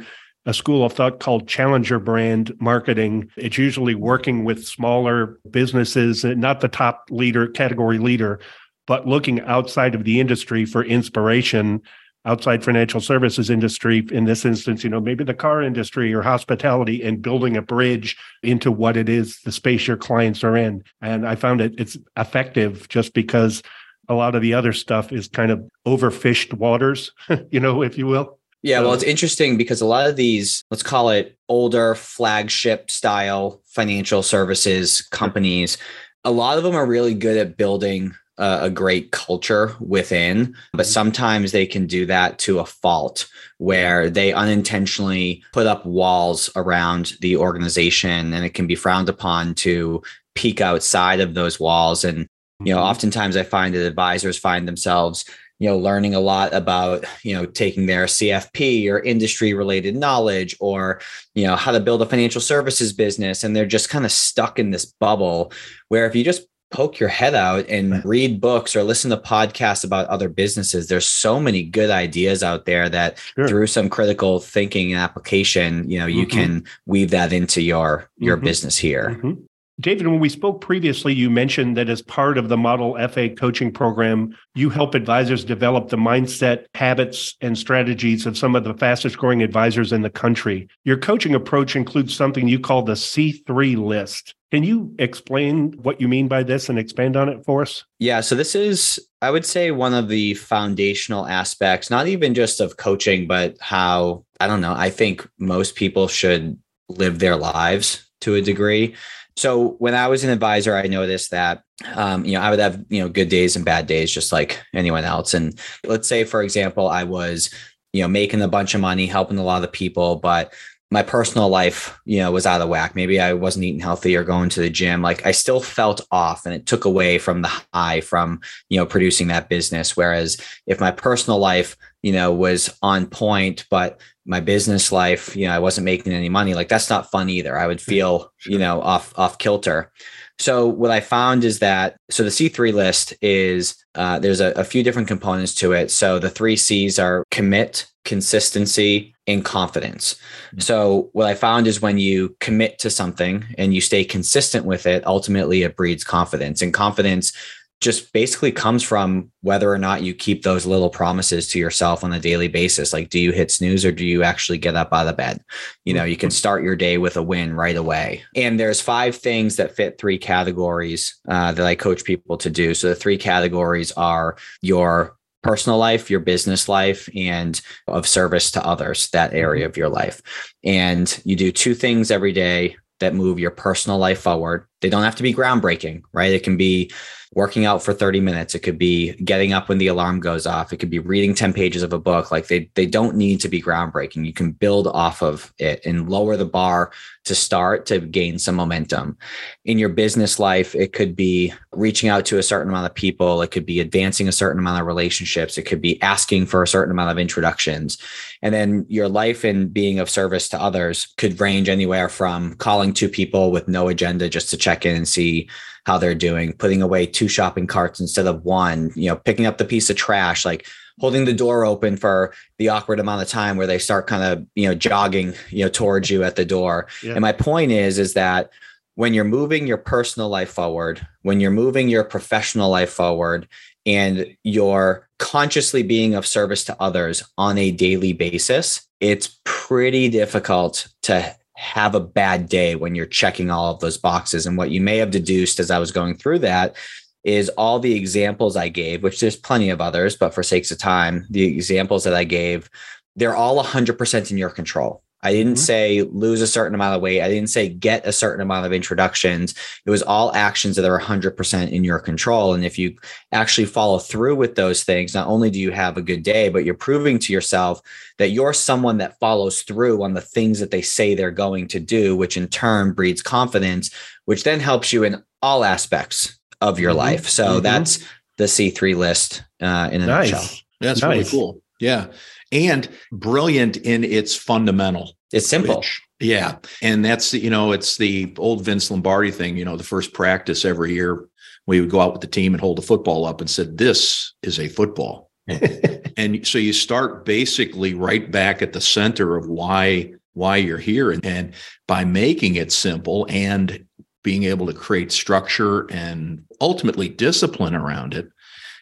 a 0.49 0.53
school 0.53 0.83
of 0.83 0.93
thought 0.93 1.19
called 1.19 1.47
challenger 1.47 1.99
brand 1.99 2.51
marketing. 2.59 3.29
It's 3.37 3.59
usually 3.59 3.93
working 3.93 4.45
with 4.45 4.65
smaller 4.65 5.37
businesses, 5.51 6.25
not 6.25 6.61
the 6.61 6.67
top 6.67 7.05
leader 7.11 7.47
category 7.47 7.99
leader, 7.99 8.39
but 8.87 9.07
looking 9.07 9.41
outside 9.41 9.93
of 9.93 10.05
the 10.05 10.19
industry 10.19 10.65
for 10.65 10.83
inspiration 10.83 11.83
outside 12.25 12.63
financial 12.63 12.99
services 12.99 13.51
industry. 13.51 14.07
In 14.11 14.25
this 14.25 14.43
instance 14.43 14.83
you 14.83 14.89
know 14.89 14.99
maybe 14.99 15.23
the 15.23 15.35
car 15.35 15.61
industry 15.61 16.11
or 16.15 16.23
hospitality 16.23 17.03
and 17.03 17.21
building 17.21 17.55
a 17.55 17.61
bridge 17.61 18.17
into 18.41 18.71
what 18.71 18.97
it 18.97 19.07
is 19.07 19.39
the 19.41 19.51
space 19.51 19.85
your 19.85 19.97
clients 19.97 20.43
are 20.43 20.57
in. 20.57 20.83
And 20.99 21.27
i 21.27 21.35
found 21.35 21.61
it 21.61 21.75
it's 21.77 21.95
effective 22.17 22.89
just 22.89 23.13
because 23.13 23.61
a 24.07 24.15
lot 24.15 24.33
of 24.33 24.41
the 24.41 24.55
other 24.55 24.73
stuff 24.73 25.11
is 25.11 25.27
kind 25.27 25.51
of 25.51 25.63
overfished 25.85 26.53
waters 26.53 27.11
you 27.51 27.59
know 27.59 27.83
if 27.83 27.99
you 27.99 28.07
will 28.07 28.38
Yeah, 28.61 28.81
well, 28.81 28.93
it's 28.93 29.03
um, 29.03 29.09
interesting 29.09 29.57
because 29.57 29.81
a 29.81 29.85
lot 29.85 30.09
of 30.09 30.15
these, 30.15 30.63
let's 30.69 30.83
call 30.83 31.09
it 31.09 31.37
older 31.47 31.95
flagship 31.95 32.91
style 32.91 33.61
financial 33.65 34.21
services 34.21 35.01
companies, 35.01 35.77
a 36.25 36.31
lot 36.31 36.57
of 36.57 36.63
them 36.63 36.75
are 36.75 36.85
really 36.85 37.13
good 37.13 37.37
at 37.37 37.55
building 37.55 38.13
a, 38.37 38.59
a 38.63 38.69
great 38.69 39.11
culture 39.11 39.75
within, 39.79 40.55
but 40.73 40.83
mm-hmm. 40.83 40.91
sometimes 40.91 41.51
they 41.51 41.65
can 41.65 41.87
do 41.87 42.05
that 42.07 42.37
to 42.39 42.59
a 42.59 42.65
fault 42.65 43.29
where 43.59 44.09
they 44.09 44.33
unintentionally 44.33 45.43
put 45.53 45.67
up 45.67 45.85
walls 45.85 46.49
around 46.55 47.13
the 47.21 47.37
organization 47.37 48.33
and 48.33 48.45
it 48.45 48.53
can 48.53 48.67
be 48.67 48.75
frowned 48.75 49.09
upon 49.09 49.53
to 49.55 50.01
peek 50.35 50.59
outside 50.59 51.19
of 51.19 51.33
those 51.33 51.59
walls. 51.59 52.03
And, 52.03 52.27
you 52.63 52.73
know, 52.73 52.79
mm-hmm. 52.79 52.89
oftentimes 52.89 53.37
I 53.37 53.43
find 53.43 53.73
that 53.73 53.85
advisors 53.85 54.37
find 54.37 54.67
themselves 54.67 55.23
you 55.59 55.67
know 55.69 55.77
learning 55.77 56.15
a 56.15 56.19
lot 56.19 56.53
about 56.53 57.03
you 57.23 57.33
know 57.35 57.45
taking 57.45 57.85
their 57.85 58.05
cfp 58.05 58.89
or 58.89 58.99
industry 58.99 59.53
related 59.53 59.95
knowledge 59.95 60.55
or 60.59 60.99
you 61.35 61.45
know 61.45 61.55
how 61.55 61.71
to 61.71 61.79
build 61.79 62.01
a 62.01 62.05
financial 62.05 62.41
services 62.41 62.93
business 62.93 63.43
and 63.43 63.55
they're 63.55 63.65
just 63.65 63.89
kind 63.89 64.05
of 64.05 64.11
stuck 64.11 64.57
in 64.59 64.71
this 64.71 64.85
bubble 64.85 65.51
where 65.89 66.05
if 66.05 66.15
you 66.15 66.23
just 66.23 66.47
poke 66.71 66.99
your 66.99 67.09
head 67.09 67.33
out 67.33 67.65
and 67.67 68.05
read 68.05 68.39
books 68.39 68.75
or 68.75 68.83
listen 68.83 69.09
to 69.09 69.17
podcasts 69.17 69.83
about 69.83 70.07
other 70.07 70.29
businesses 70.29 70.87
there's 70.87 71.07
so 71.07 71.39
many 71.39 71.63
good 71.63 71.89
ideas 71.89 72.43
out 72.43 72.65
there 72.65 72.87
that 72.87 73.17
Sure. 73.35 73.47
through 73.47 73.67
some 73.67 73.89
critical 73.89 74.39
thinking 74.39 74.93
and 74.93 75.01
application 75.01 75.89
you 75.89 75.97
know 75.99 76.05
you 76.05 76.27
Mhm. 76.27 76.31
can 76.31 76.63
weave 76.85 77.09
that 77.09 77.33
into 77.33 77.61
your 77.61 78.07
your 78.19 78.37
Mhm. 78.37 78.43
business 78.43 78.77
here 78.77 79.19
Mhm. 79.23 79.37
David, 79.79 80.07
when 80.07 80.19
we 80.19 80.27
spoke 80.27 80.59
previously, 80.59 81.13
you 81.13 81.29
mentioned 81.29 81.77
that 81.77 81.87
as 81.87 82.01
part 82.01 82.37
of 82.37 82.49
the 82.49 82.57
Model 82.57 82.97
FA 83.07 83.29
coaching 83.29 83.71
program, 83.71 84.35
you 84.53 84.69
help 84.69 84.93
advisors 84.93 85.45
develop 85.45 85.87
the 85.87 85.95
mindset, 85.95 86.65
habits, 86.75 87.37
and 87.39 87.57
strategies 87.57 88.25
of 88.25 88.37
some 88.37 88.57
of 88.57 88.65
the 88.65 88.73
fastest 88.73 89.17
growing 89.17 89.41
advisors 89.41 89.93
in 89.93 90.01
the 90.01 90.09
country. 90.09 90.67
Your 90.83 90.97
coaching 90.97 91.33
approach 91.33 91.77
includes 91.77 92.13
something 92.13 92.47
you 92.47 92.59
call 92.59 92.81
the 92.81 92.93
C3 92.93 93.77
list. 93.77 94.35
Can 94.51 94.63
you 94.63 94.93
explain 94.99 95.71
what 95.81 96.01
you 96.01 96.09
mean 96.09 96.27
by 96.27 96.43
this 96.43 96.67
and 96.67 96.77
expand 96.77 97.15
on 97.15 97.29
it 97.29 97.45
for 97.45 97.61
us? 97.61 97.85
Yeah, 97.99 98.19
so 98.19 98.35
this 98.35 98.55
is, 98.55 98.99
I 99.21 99.31
would 99.31 99.45
say, 99.45 99.71
one 99.71 99.93
of 99.93 100.09
the 100.09 100.33
foundational 100.33 101.25
aspects, 101.25 101.89
not 101.89 102.07
even 102.07 102.33
just 102.33 102.59
of 102.59 102.75
coaching, 102.75 103.27
but 103.27 103.55
how, 103.61 104.25
I 104.41 104.47
don't 104.47 104.61
know, 104.61 104.73
I 104.73 104.89
think 104.89 105.25
most 105.37 105.75
people 105.75 106.09
should 106.09 106.57
live 106.89 107.19
their 107.19 107.37
lives 107.37 108.09
to 108.21 108.35
a 108.35 108.41
degree. 108.41 108.95
So 109.39 109.77
when 109.79 109.95
I 109.95 110.07
was 110.07 110.25
an 110.25 110.31
advisor, 110.31 110.75
I 110.75 110.87
noticed 110.87 111.31
that, 111.31 111.63
um, 111.93 112.25
you 112.25 112.33
know, 112.33 112.41
I 112.41 112.49
would 112.49 112.59
have, 112.59 112.83
you 112.89 113.01
know, 113.01 113.07
good 113.07 113.29
days 113.29 113.55
and 113.55 113.63
bad 113.63 113.87
days, 113.87 114.11
just 114.11 114.33
like 114.33 114.61
anyone 114.73 115.05
else. 115.05 115.33
And 115.33 115.57
let's 115.85 116.09
say, 116.09 116.25
for 116.25 116.43
example, 116.43 116.89
I 116.89 117.05
was, 117.05 117.49
you 117.93 118.01
know, 118.01 118.09
making 118.09 118.41
a 118.41 118.49
bunch 118.49 118.75
of 118.75 118.81
money, 118.81 119.07
helping 119.07 119.37
a 119.37 119.43
lot 119.43 119.63
of 119.63 119.71
people, 119.71 120.17
but 120.17 120.53
my 120.91 121.03
personal 121.03 121.47
life, 121.47 121.97
you 122.03 122.19
know, 122.19 122.31
was 122.31 122.45
out 122.45 122.59
of 122.59 122.67
whack. 122.67 122.95
Maybe 122.95 123.17
I 123.21 123.31
wasn't 123.31 123.63
eating 123.63 123.79
healthy 123.79 124.13
or 124.17 124.25
going 124.25 124.49
to 124.49 124.59
the 124.59 124.69
gym. 124.69 125.01
Like 125.01 125.25
I 125.25 125.31
still 125.31 125.61
felt 125.61 126.05
off 126.11 126.45
and 126.45 126.53
it 126.53 126.65
took 126.65 126.83
away 126.83 127.17
from 127.17 127.41
the 127.41 127.61
high 127.73 128.01
from, 128.01 128.41
you 128.69 128.77
know, 128.77 128.85
producing 128.85 129.27
that 129.27 129.47
business. 129.47 129.95
Whereas 129.95 130.37
if 130.67 130.81
my 130.81 130.91
personal 130.91 131.39
life, 131.39 131.77
you 132.01 132.11
know, 132.11 132.31
was 132.33 132.75
on 132.81 133.07
point, 133.07 133.65
but 133.69 133.99
my 134.25 134.39
business 134.39 134.91
life, 134.91 135.35
you 135.35 135.47
know, 135.47 135.53
I 135.53 135.59
wasn't 135.59 135.85
making 135.85 136.13
any 136.13 136.29
money, 136.29 136.53
like 136.53 136.69
that's 136.69 136.89
not 136.89 137.11
fun 137.11 137.29
either. 137.29 137.57
I 137.57 137.67
would 137.67 137.81
feel, 137.81 138.31
you 138.45 138.59
know, 138.59 138.81
off 138.81 139.17
off 139.17 139.37
kilter. 139.37 139.91
So 140.37 140.67
what 140.67 140.91
I 140.91 141.01
found 141.01 141.43
is 141.43 141.59
that 141.59 141.97
so 142.09 142.23
the 142.23 142.29
C3 142.29 142.73
list 142.73 143.13
is 143.21 143.75
uh, 143.95 144.19
there's 144.19 144.39
a, 144.39 144.51
a 144.51 144.63
few 144.63 144.83
different 144.83 145.07
components 145.07 145.53
to 145.55 145.73
it. 145.73 145.91
So 145.91 146.19
the 146.19 146.29
three 146.29 146.55
C's 146.55 146.97
are 146.97 147.25
commit, 147.31 147.87
consistency, 148.05 149.13
and 149.27 149.43
confidence. 149.43 150.15
Mhm. 150.55 150.63
So 150.63 151.09
what 151.13 151.27
I 151.27 151.35
found 151.35 151.67
is 151.67 151.81
when 151.81 151.97
you 151.97 152.35
commit 152.39 152.79
to 152.79 152.89
something 152.89 153.43
and 153.57 153.73
you 153.73 153.81
stay 153.81 154.05
consistent 154.05 154.65
with 154.65 154.85
it, 154.85 155.05
ultimately 155.05 155.63
it 155.63 155.75
breeds 155.75 156.03
confidence. 156.03 156.61
And 156.61 156.73
confidence 156.73 157.33
just 157.81 158.11
basically 158.11 158.51
comes 158.51 158.83
from 158.83 159.31
whether 159.41 159.71
or 159.71 159.77
not 159.77 160.03
you 160.03 160.13
keep 160.13 160.43
those 160.43 160.65
little 160.65 160.89
promises 160.89 161.47
to 161.47 161.59
yourself 161.59 162.03
on 162.03 162.11
a 162.11 162.19
daily 162.19 162.49
basis. 162.49 162.91
Like, 162.91 163.09
do 163.09 163.19
you 163.19 163.31
hit 163.31 163.51
snooze 163.51 163.85
or 163.85 163.91
do 163.91 164.05
you 164.05 164.21
actually 164.23 164.57
get 164.57 164.75
up 164.75 164.91
out 164.91 165.07
of 165.07 165.15
bed? 165.15 165.41
You 165.85 165.93
know, 165.93 166.03
you 166.03 166.17
can 166.17 166.29
start 166.29 166.63
your 166.63 166.75
day 166.75 166.97
with 166.97 167.15
a 167.15 167.23
win 167.23 167.53
right 167.53 167.77
away. 167.77 168.23
And 168.35 168.59
there's 168.59 168.81
five 168.81 169.15
things 169.15 169.55
that 169.55 169.75
fit 169.75 169.97
three 169.97 170.17
categories 170.17 171.19
uh, 171.29 171.53
that 171.53 171.65
I 171.65 171.75
coach 171.75 172.03
people 172.03 172.37
to 172.37 172.49
do. 172.49 172.73
So 172.73 172.89
the 172.89 172.95
three 172.95 173.17
categories 173.17 173.93
are 173.93 174.35
your 174.61 175.15
personal 175.41 175.77
life, 175.77 176.09
your 176.09 176.19
business 176.19 176.67
life, 176.67 177.07
and 177.15 177.61
of 177.87 178.05
service 178.05 178.51
to 178.51 178.65
others, 178.65 179.09
that 179.11 179.33
area 179.33 179.65
of 179.65 179.77
your 179.77 179.89
life. 179.89 180.21
And 180.65 181.21
you 181.23 181.37
do 181.37 181.51
two 181.51 181.73
things 181.73 182.11
every 182.11 182.33
day 182.33 182.75
that 182.99 183.15
move 183.15 183.39
your 183.39 183.51
personal 183.51 183.97
life 183.97 184.21
forward. 184.21 184.65
They 184.81 184.89
don't 184.89 185.03
have 185.03 185.15
to 185.15 185.23
be 185.23 185.33
groundbreaking, 185.33 186.03
right? 186.13 186.31
It 186.31 186.43
can 186.43 186.57
be 186.57 186.91
working 187.33 187.65
out 187.65 187.83
for 187.83 187.93
30 187.93 188.21
minutes. 188.21 188.55
It 188.55 188.59
could 188.59 188.79
be 188.79 189.13
getting 189.13 189.53
up 189.53 189.69
when 189.69 189.77
the 189.77 189.87
alarm 189.87 190.19
goes 190.19 190.47
off. 190.47 190.73
It 190.73 190.77
could 190.77 190.89
be 190.89 190.97
reading 190.97 191.35
10 191.35 191.53
pages 191.53 191.83
of 191.83 191.93
a 191.93 191.99
book. 191.99 192.31
Like 192.31 192.47
they 192.47 192.71
they 192.73 192.87
don't 192.87 193.15
need 193.15 193.39
to 193.41 193.49
be 193.49 193.61
groundbreaking. 193.61 194.25
You 194.25 194.33
can 194.33 194.51
build 194.51 194.87
off 194.87 195.21
of 195.21 195.53
it 195.59 195.85
and 195.85 196.09
lower 196.09 196.37
the 196.37 196.45
bar 196.45 196.91
to 197.25 197.35
start 197.35 197.85
to 197.85 197.99
gain 197.99 198.39
some 198.39 198.55
momentum. 198.55 199.15
In 199.63 199.77
your 199.77 199.89
business 199.89 200.39
life, 200.39 200.73
it 200.73 200.93
could 200.93 201.15
be 201.15 201.53
reaching 201.71 202.09
out 202.09 202.25
to 202.25 202.39
a 202.39 202.43
certain 202.43 202.69
amount 202.69 202.87
of 202.87 202.95
people. 202.95 203.43
It 203.43 203.51
could 203.51 203.65
be 203.65 203.79
advancing 203.79 204.27
a 204.27 204.31
certain 204.31 204.59
amount 204.59 204.81
of 204.81 204.87
relationships. 204.87 205.57
It 205.57 205.63
could 205.63 205.81
be 205.81 206.01
asking 206.01 206.47
for 206.47 206.63
a 206.63 206.67
certain 206.67 206.91
amount 206.91 207.11
of 207.11 207.19
introductions. 207.19 207.99
And 208.41 208.55
then 208.55 208.85
your 208.89 209.07
life 209.07 209.43
and 209.43 209.71
being 209.71 209.99
of 209.99 210.09
service 210.09 210.49
to 210.49 210.61
others 210.61 211.13
could 211.17 211.39
range 211.39 211.69
anywhere 211.69 212.09
from 212.09 212.55
calling 212.55 212.93
two 212.93 213.09
people 213.09 213.51
with 213.51 213.67
no 213.67 213.89
agenda 213.89 214.29
just 214.29 214.49
to 214.49 214.57
check 214.57 214.68
in 214.85 214.95
and 214.95 215.07
see 215.07 215.49
how 215.85 215.97
they're 215.97 216.15
doing, 216.15 216.53
putting 216.53 216.81
away 216.81 217.05
two 217.05 217.27
shopping 217.27 217.67
carts 217.67 217.99
instead 217.99 218.27
of 218.27 218.43
one, 218.45 218.91
you 218.95 219.09
know, 219.09 219.15
picking 219.15 219.45
up 219.45 219.57
the 219.57 219.65
piece 219.65 219.89
of 219.89 219.95
trash, 219.95 220.45
like 220.45 220.67
holding 220.99 221.25
the 221.25 221.33
door 221.33 221.65
open 221.65 221.97
for 221.97 222.33
the 222.57 222.69
awkward 222.69 222.99
amount 222.99 223.21
of 223.21 223.27
time 223.27 223.57
where 223.57 223.67
they 223.67 223.79
start 223.79 224.05
kind 224.05 224.23
of, 224.23 224.45
you 224.55 224.67
know, 224.67 224.75
jogging, 224.75 225.33
you 225.49 225.63
know, 225.63 225.69
towards 225.69 226.09
you 226.09 226.23
at 226.23 226.35
the 226.35 226.45
door. 226.45 226.87
Yeah. 227.01 227.13
And 227.13 227.21
my 227.21 227.31
point 227.31 227.71
is, 227.71 227.97
is 227.97 228.13
that 228.13 228.51
when 228.95 229.13
you're 229.13 229.23
moving 229.23 229.65
your 229.65 229.77
personal 229.77 230.29
life 230.29 230.49
forward, 230.49 231.05
when 231.21 231.39
you're 231.39 231.51
moving 231.51 231.87
your 231.87 232.03
professional 232.03 232.69
life 232.69 232.91
forward, 232.91 233.47
and 233.85 234.35
you're 234.43 235.07
consciously 235.17 235.83
being 235.83 236.13
of 236.13 236.27
service 236.27 236.63
to 236.65 236.75
others 236.79 237.23
on 237.37 237.57
a 237.57 237.71
daily 237.71 238.13
basis, 238.13 238.87
it's 238.99 239.39
pretty 239.45 240.09
difficult 240.09 240.89
to 241.01 241.35
have 241.59 241.93
a 241.93 241.99
bad 241.99 242.47
day 242.47 242.75
when 242.75 242.95
you're 242.95 243.05
checking 243.05 243.51
all 243.51 243.73
of 243.73 243.81
those 243.81 243.97
boxes. 243.97 244.45
And 244.45 244.57
what 244.57 244.71
you 244.71 244.79
may 244.79 244.97
have 244.97 245.11
deduced 245.11 245.59
as 245.59 245.69
I 245.69 245.77
was 245.77 245.91
going 245.91 246.15
through 246.15 246.39
that 246.39 246.77
is 247.25 247.49
all 247.49 247.79
the 247.79 247.93
examples 247.93 248.55
I 248.55 248.69
gave, 248.69 249.03
which 249.03 249.19
there's 249.19 249.35
plenty 249.35 249.69
of 249.69 249.81
others, 249.81 250.15
but 250.15 250.33
for 250.33 250.41
sakes 250.41 250.71
of 250.71 250.77
time, 250.77 251.27
the 251.29 251.43
examples 251.43 252.05
that 252.05 252.13
I 252.13 252.23
gave, 252.23 252.69
they're 253.17 253.35
all 253.35 253.61
100% 253.61 254.31
in 254.31 254.37
your 254.37 254.49
control. 254.49 255.03
I 255.21 255.33
didn't 255.33 255.53
mm-hmm. 255.53 255.63
say 255.63 256.01
lose 256.03 256.41
a 256.41 256.47
certain 256.47 256.75
amount 256.75 256.95
of 256.95 257.01
weight. 257.01 257.21
I 257.21 257.27
didn't 257.27 257.49
say 257.49 257.67
get 257.67 258.07
a 258.07 258.11
certain 258.11 258.41
amount 258.41 258.65
of 258.65 258.71
introductions. 258.71 259.53
It 259.85 259.89
was 259.89 260.01
all 260.01 260.33
actions 260.33 260.75
that 260.77 260.85
are 260.85 260.99
100% 260.99 261.71
in 261.71 261.83
your 261.83 261.99
control. 261.99 262.53
And 262.53 262.63
if 262.63 262.79
you 262.79 262.95
actually 263.31 263.65
follow 263.65 263.99
through 263.99 264.35
with 264.35 264.55
those 264.55 264.83
things, 264.83 265.13
not 265.13 265.27
only 265.27 265.49
do 265.49 265.59
you 265.59 265.71
have 265.71 265.97
a 265.97 266.01
good 266.01 266.23
day, 266.23 266.47
but 266.47 266.63
you're 266.63 266.73
proving 266.73 267.19
to 267.19 267.33
yourself 267.33 267.81
that 268.17 268.29
you're 268.29 268.53
someone 268.53 268.97
that 268.99 269.19
follows 269.19 269.63
through 269.63 270.03
on 270.03 270.13
the 270.13 270.21
things 270.21 270.59
that 270.59 270.71
they 270.71 270.81
say 270.81 271.15
they're 271.15 271.31
going 271.31 271.67
to 271.67 271.79
do, 271.79 272.15
which 272.15 272.37
in 272.37 272.47
turn 272.47 272.93
breeds 272.93 273.21
confidence, 273.21 273.91
which 274.25 274.43
then 274.43 274.59
helps 274.61 274.93
you 274.93 275.03
in 275.03 275.21
all 275.41 275.65
aspects 275.65 276.39
of 276.61 276.79
your 276.79 276.91
mm-hmm. 276.91 276.99
life. 276.99 277.27
So 277.27 277.45
mm-hmm. 277.45 277.63
that's 277.63 278.05
the 278.37 278.45
C3 278.45 278.95
list 278.95 279.43
uh, 279.61 279.89
in 279.91 280.01
a 280.01 280.05
nice. 280.05 280.31
nutshell. 280.31 280.57
That's 280.79 281.01
nice. 281.01 281.11
really 281.11 281.29
cool. 281.29 281.61
Yeah 281.81 282.07
and 282.51 282.89
brilliant 283.11 283.77
in 283.77 284.03
its 284.03 284.35
fundamental. 284.35 285.15
It's 285.31 285.47
simple. 285.47 285.77
Which, 285.77 286.01
yeah. 286.19 286.57
And 286.81 287.03
that's, 287.05 287.33
you 287.33 287.49
know, 287.49 287.71
it's 287.71 287.97
the 287.97 288.33
old 288.37 288.63
Vince 288.65 288.89
Lombardi 288.91 289.31
thing, 289.31 289.57
you 289.57 289.65
know, 289.65 289.77
the 289.77 289.83
first 289.83 290.13
practice 290.13 290.65
every 290.65 290.93
year, 290.93 291.27
we 291.65 291.79
would 291.79 291.89
go 291.89 292.01
out 292.01 292.13
with 292.13 292.21
the 292.21 292.27
team 292.27 292.53
and 292.53 292.61
hold 292.61 292.77
the 292.77 292.83
football 292.83 293.25
up 293.25 293.41
and 293.41 293.49
said, 293.49 293.77
this 293.77 294.33
is 294.41 294.59
a 294.59 294.67
football. 294.67 295.29
and 296.17 296.45
so 296.45 296.57
you 296.57 296.73
start 296.73 297.25
basically 297.25 297.93
right 297.93 298.31
back 298.31 298.61
at 298.61 298.73
the 298.73 298.81
center 298.81 299.35
of 299.35 299.47
why 299.47 300.13
why 300.33 300.57
you're 300.57 300.77
here 300.77 301.11
and, 301.11 301.25
and 301.25 301.53
by 301.87 302.05
making 302.05 302.55
it 302.55 302.71
simple 302.71 303.25
and 303.29 303.83
being 304.23 304.43
able 304.43 304.67
to 304.67 304.73
create 304.73 305.11
structure 305.11 305.89
and 305.91 306.43
ultimately 306.61 307.09
discipline 307.09 307.73
around 307.75 308.13
it 308.13 308.29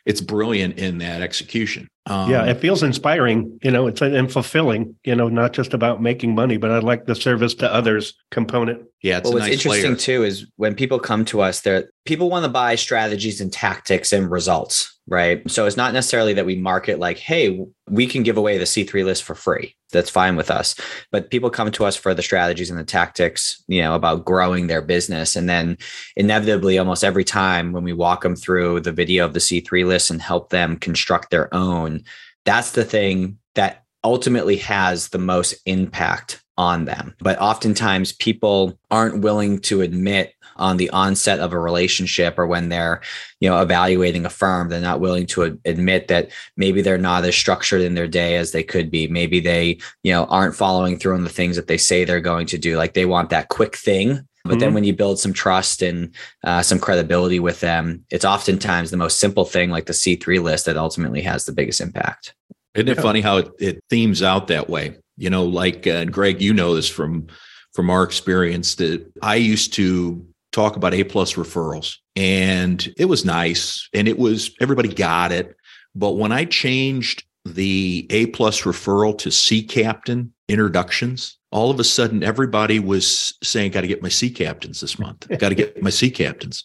it's 0.08 0.22
brilliant 0.22 0.80
in 0.80 1.00
that 1.00 1.22
execution. 1.22 1.90
Um, 2.06 2.32
yeah, 2.32 2.46
it 2.46 2.62
feels 2.62 2.82
inspiring, 2.82 3.60
you 3.62 3.70
know, 3.70 3.88
it's 3.88 4.02
and 4.02 4.32
fulfilling, 4.32 4.96
you 5.04 5.14
know, 5.14 5.28
not 5.28 5.52
just 5.52 5.74
about 5.74 6.02
making 6.02 6.34
money, 6.34 6.56
but 6.56 6.72
I 6.72 6.80
like 6.80 7.06
the 7.06 7.14
service 7.14 7.54
to 7.56 7.72
others 7.72 8.14
component. 8.32 8.86
Yeah, 9.04 9.20
well, 9.22 9.34
what's 9.34 9.48
nice 9.48 9.54
interesting 9.56 9.92
layer. 9.92 9.96
too 9.98 10.24
is 10.24 10.48
when 10.56 10.76
people 10.76 10.98
come 10.98 11.26
to 11.26 11.42
us, 11.42 11.60
they're 11.60 11.92
people 12.06 12.30
want 12.30 12.46
to 12.46 12.50
buy 12.50 12.76
strategies 12.76 13.42
and 13.42 13.52
tactics 13.52 14.14
and 14.14 14.32
results 14.32 14.97
right? 15.08 15.50
So 15.50 15.66
it's 15.66 15.78
not 15.78 15.94
necessarily 15.94 16.34
that 16.34 16.46
we 16.46 16.56
market 16.56 17.00
like, 17.00 17.18
hey, 17.18 17.66
we 17.90 18.08
can 18.08 18.24
give 18.24 18.38
away 18.38 18.58
the 18.58 18.66
C3 18.66 19.06
list 19.06 19.24
for 19.24 19.36
free. 19.36 19.76
That's 19.92 20.10
fine 20.10 20.36
with 20.36 20.52
us. 20.52 20.76
But 21.12 21.32
people 21.32 21.50
come 21.50 21.72
to 21.72 21.86
us 21.86 21.96
for 21.96 22.14
the 22.14 22.22
strategies 22.22 22.70
and 22.70 22.78
the 22.78 22.84
tactics, 22.84 23.64
you 23.68 23.82
know, 23.82 23.96
about 23.96 24.26
growing 24.26 24.68
their 24.68 24.82
business. 24.82 25.36
And 25.36 25.48
then 25.48 25.78
inevitably, 26.18 26.78
almost 26.78 27.06
every 27.06 27.24
time 27.24 27.72
when 27.72 27.84
we 27.84 27.94
walk 27.94 28.22
them 28.22 28.36
through 28.36 28.82
the 28.82 28.92
video 28.92 29.24
of 29.24 29.34
the 29.34 29.40
C3 29.40 29.86
list 29.86 30.12
and 30.12 30.22
help 30.22 30.50
them 30.50 30.78
construct 30.78 31.32
their 31.32 31.54
own, 31.54 32.04
that's 32.44 32.72
the 32.72 32.86
thing 32.86 33.38
that 33.56 33.86
ultimately 34.04 34.58
has 34.58 35.10
the 35.10 35.18
most 35.18 35.54
impact 35.66 36.44
on 36.58 36.86
them. 36.86 37.16
But 37.20 37.40
oftentimes 37.40 38.14
people 38.14 38.78
aren't 38.90 39.22
willing 39.22 39.60
to 39.60 39.82
admit 39.82 40.34
on 40.58 40.78
the 40.78 40.90
onset 40.92 41.40
of 41.40 41.54
a 41.54 41.60
relationship 41.60 42.38
or 42.38 42.48
when 42.48 42.70
they're, 42.70 43.02
you 43.40 43.50
know, 43.50 43.62
evaluating 43.62 44.26
a 44.26 44.30
firm, 44.30 44.70
they're 44.70 44.82
not 44.82 45.00
willing 45.00 45.26
to 45.28 45.60
admit 45.66 46.08
that 46.08 46.32
maybe 46.56 46.82
they're 46.82 46.98
not 46.98 47.26
as 47.26 47.36
structured 47.36 47.82
in 47.82 47.94
their 47.94 48.08
day 48.08 48.36
as 48.36 48.52
they 48.52 48.64
could 48.64 48.92
be. 48.92 49.08
Maybe 49.08 49.40
they, 49.40 49.80
you 50.04 50.12
know, 50.12 50.26
aren't 50.26 50.56
following 50.56 50.98
through 50.98 51.16
on 51.16 51.24
the 51.24 51.30
things 51.30 51.56
that 51.56 51.68
they 51.68 51.78
say 51.78 52.04
they're 52.04 52.20
going 52.20 52.48
to 52.48 52.58
do. 52.58 52.78
Like 52.78 52.94
they 52.94 53.06
want 53.06 53.30
that 53.30 53.50
quick 53.50 53.76
thing. 53.76 54.28
But 54.44 54.52
mm-hmm. 54.52 54.60
then 54.60 54.74
when 54.74 54.84
you 54.84 54.94
build 54.94 55.20
some 55.20 55.34
trust 55.34 55.82
and 55.82 56.14
uh, 56.44 56.62
some 56.62 56.80
credibility 56.80 57.40
with 57.40 57.60
them, 57.60 58.06
it's 58.10 58.26
oftentimes 58.26 58.92
the 58.92 58.98
most 58.98 59.20
simple 59.20 59.46
thing 59.46 59.70
like 59.70 59.86
the 59.86 59.94
C3 59.94 60.42
list 60.42 60.66
that 60.66 60.78
ultimately 60.78 61.22
has 61.22 61.46
the 61.46 61.52
biggest 61.52 61.82
impact. 61.82 62.34
Isn't 62.74 62.90
it 62.90 63.02
funny 63.02 63.22
how 63.22 63.38
it, 63.38 63.52
it 63.60 63.84
themes 63.90 64.22
out 64.22 64.48
that 64.48 64.70
way? 64.70 64.98
You 65.18 65.32
know, 65.32 65.44
like, 65.44 65.88
uh, 65.88 66.06
Greg, 66.06 66.42
you 66.42 66.54
know 66.54 66.76
this 66.76 66.88
from 66.88 67.28
from 67.74 67.90
our 67.92 68.04
experience 68.04 68.76
that 68.76 69.06
I 69.22 69.36
used 69.36 69.74
to 69.74 70.26
talk 70.58 70.76
about 70.76 70.94
A 70.96 71.04
plus 71.04 71.36
referrals 71.36 71.98
and 72.16 72.92
it 72.98 73.06
was 73.06 73.24
nice 73.24 73.88
and 73.94 74.08
it 74.08 74.18
was 74.18 74.56
everybody 74.60 74.90
got 74.90 75.32
it. 75.32 75.56
But 75.94 76.14
when 76.14 76.32
I 76.32 76.46
changed 76.46 77.24
the 77.46 78.08
A 78.10 78.26
plus 78.28 78.62
referral 78.62 79.16
to 79.20 79.32
Sea 79.32 79.62
Captain 79.62 80.34
introductions, 80.50 81.38
all 81.52 81.70
of 81.70 81.80
a 81.80 81.84
sudden 81.84 82.24
everybody 82.24 82.80
was 82.80 83.38
saying, 83.44 83.72
got 83.72 83.82
to 83.82 83.88
get 83.88 84.02
my 84.02 84.10
Sea 84.10 84.32
Captains 84.32 84.82
this 84.82 84.98
month, 84.98 85.28
got 85.40 85.50
to 85.50 85.56
get 85.56 85.82
my 85.84 85.92
Sea 85.92 86.10
Captains. 86.10 86.64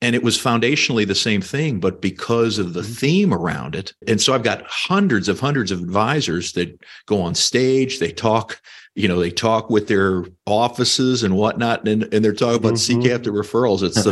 And 0.00 0.14
it 0.14 0.22
was 0.22 0.38
foundationally 0.38 1.06
the 1.06 1.14
same 1.14 1.40
thing, 1.40 1.80
but 1.80 2.00
because 2.00 2.58
of 2.58 2.72
the 2.72 2.82
mm-hmm. 2.82 2.92
theme 2.92 3.34
around 3.34 3.74
it. 3.74 3.94
And 4.06 4.20
so 4.20 4.32
I've 4.34 4.44
got 4.44 4.64
hundreds 4.66 5.28
of 5.28 5.40
hundreds 5.40 5.70
of 5.70 5.80
advisors 5.80 6.52
that 6.52 6.80
go 7.06 7.20
on 7.20 7.34
stage, 7.34 7.98
they 7.98 8.12
talk, 8.12 8.60
you 8.98 9.06
know, 9.06 9.20
they 9.20 9.30
talk 9.30 9.70
with 9.70 9.86
their 9.86 10.24
offices 10.44 11.22
and 11.22 11.36
whatnot, 11.36 11.86
and, 11.86 12.12
and 12.12 12.24
they're 12.24 12.32
talking 12.32 12.56
about 12.56 12.74
mm-hmm. 12.74 13.00
Sea 13.02 13.08
Captain 13.08 13.32
referrals. 13.32 13.82
It's 13.84 14.02
the, 14.02 14.10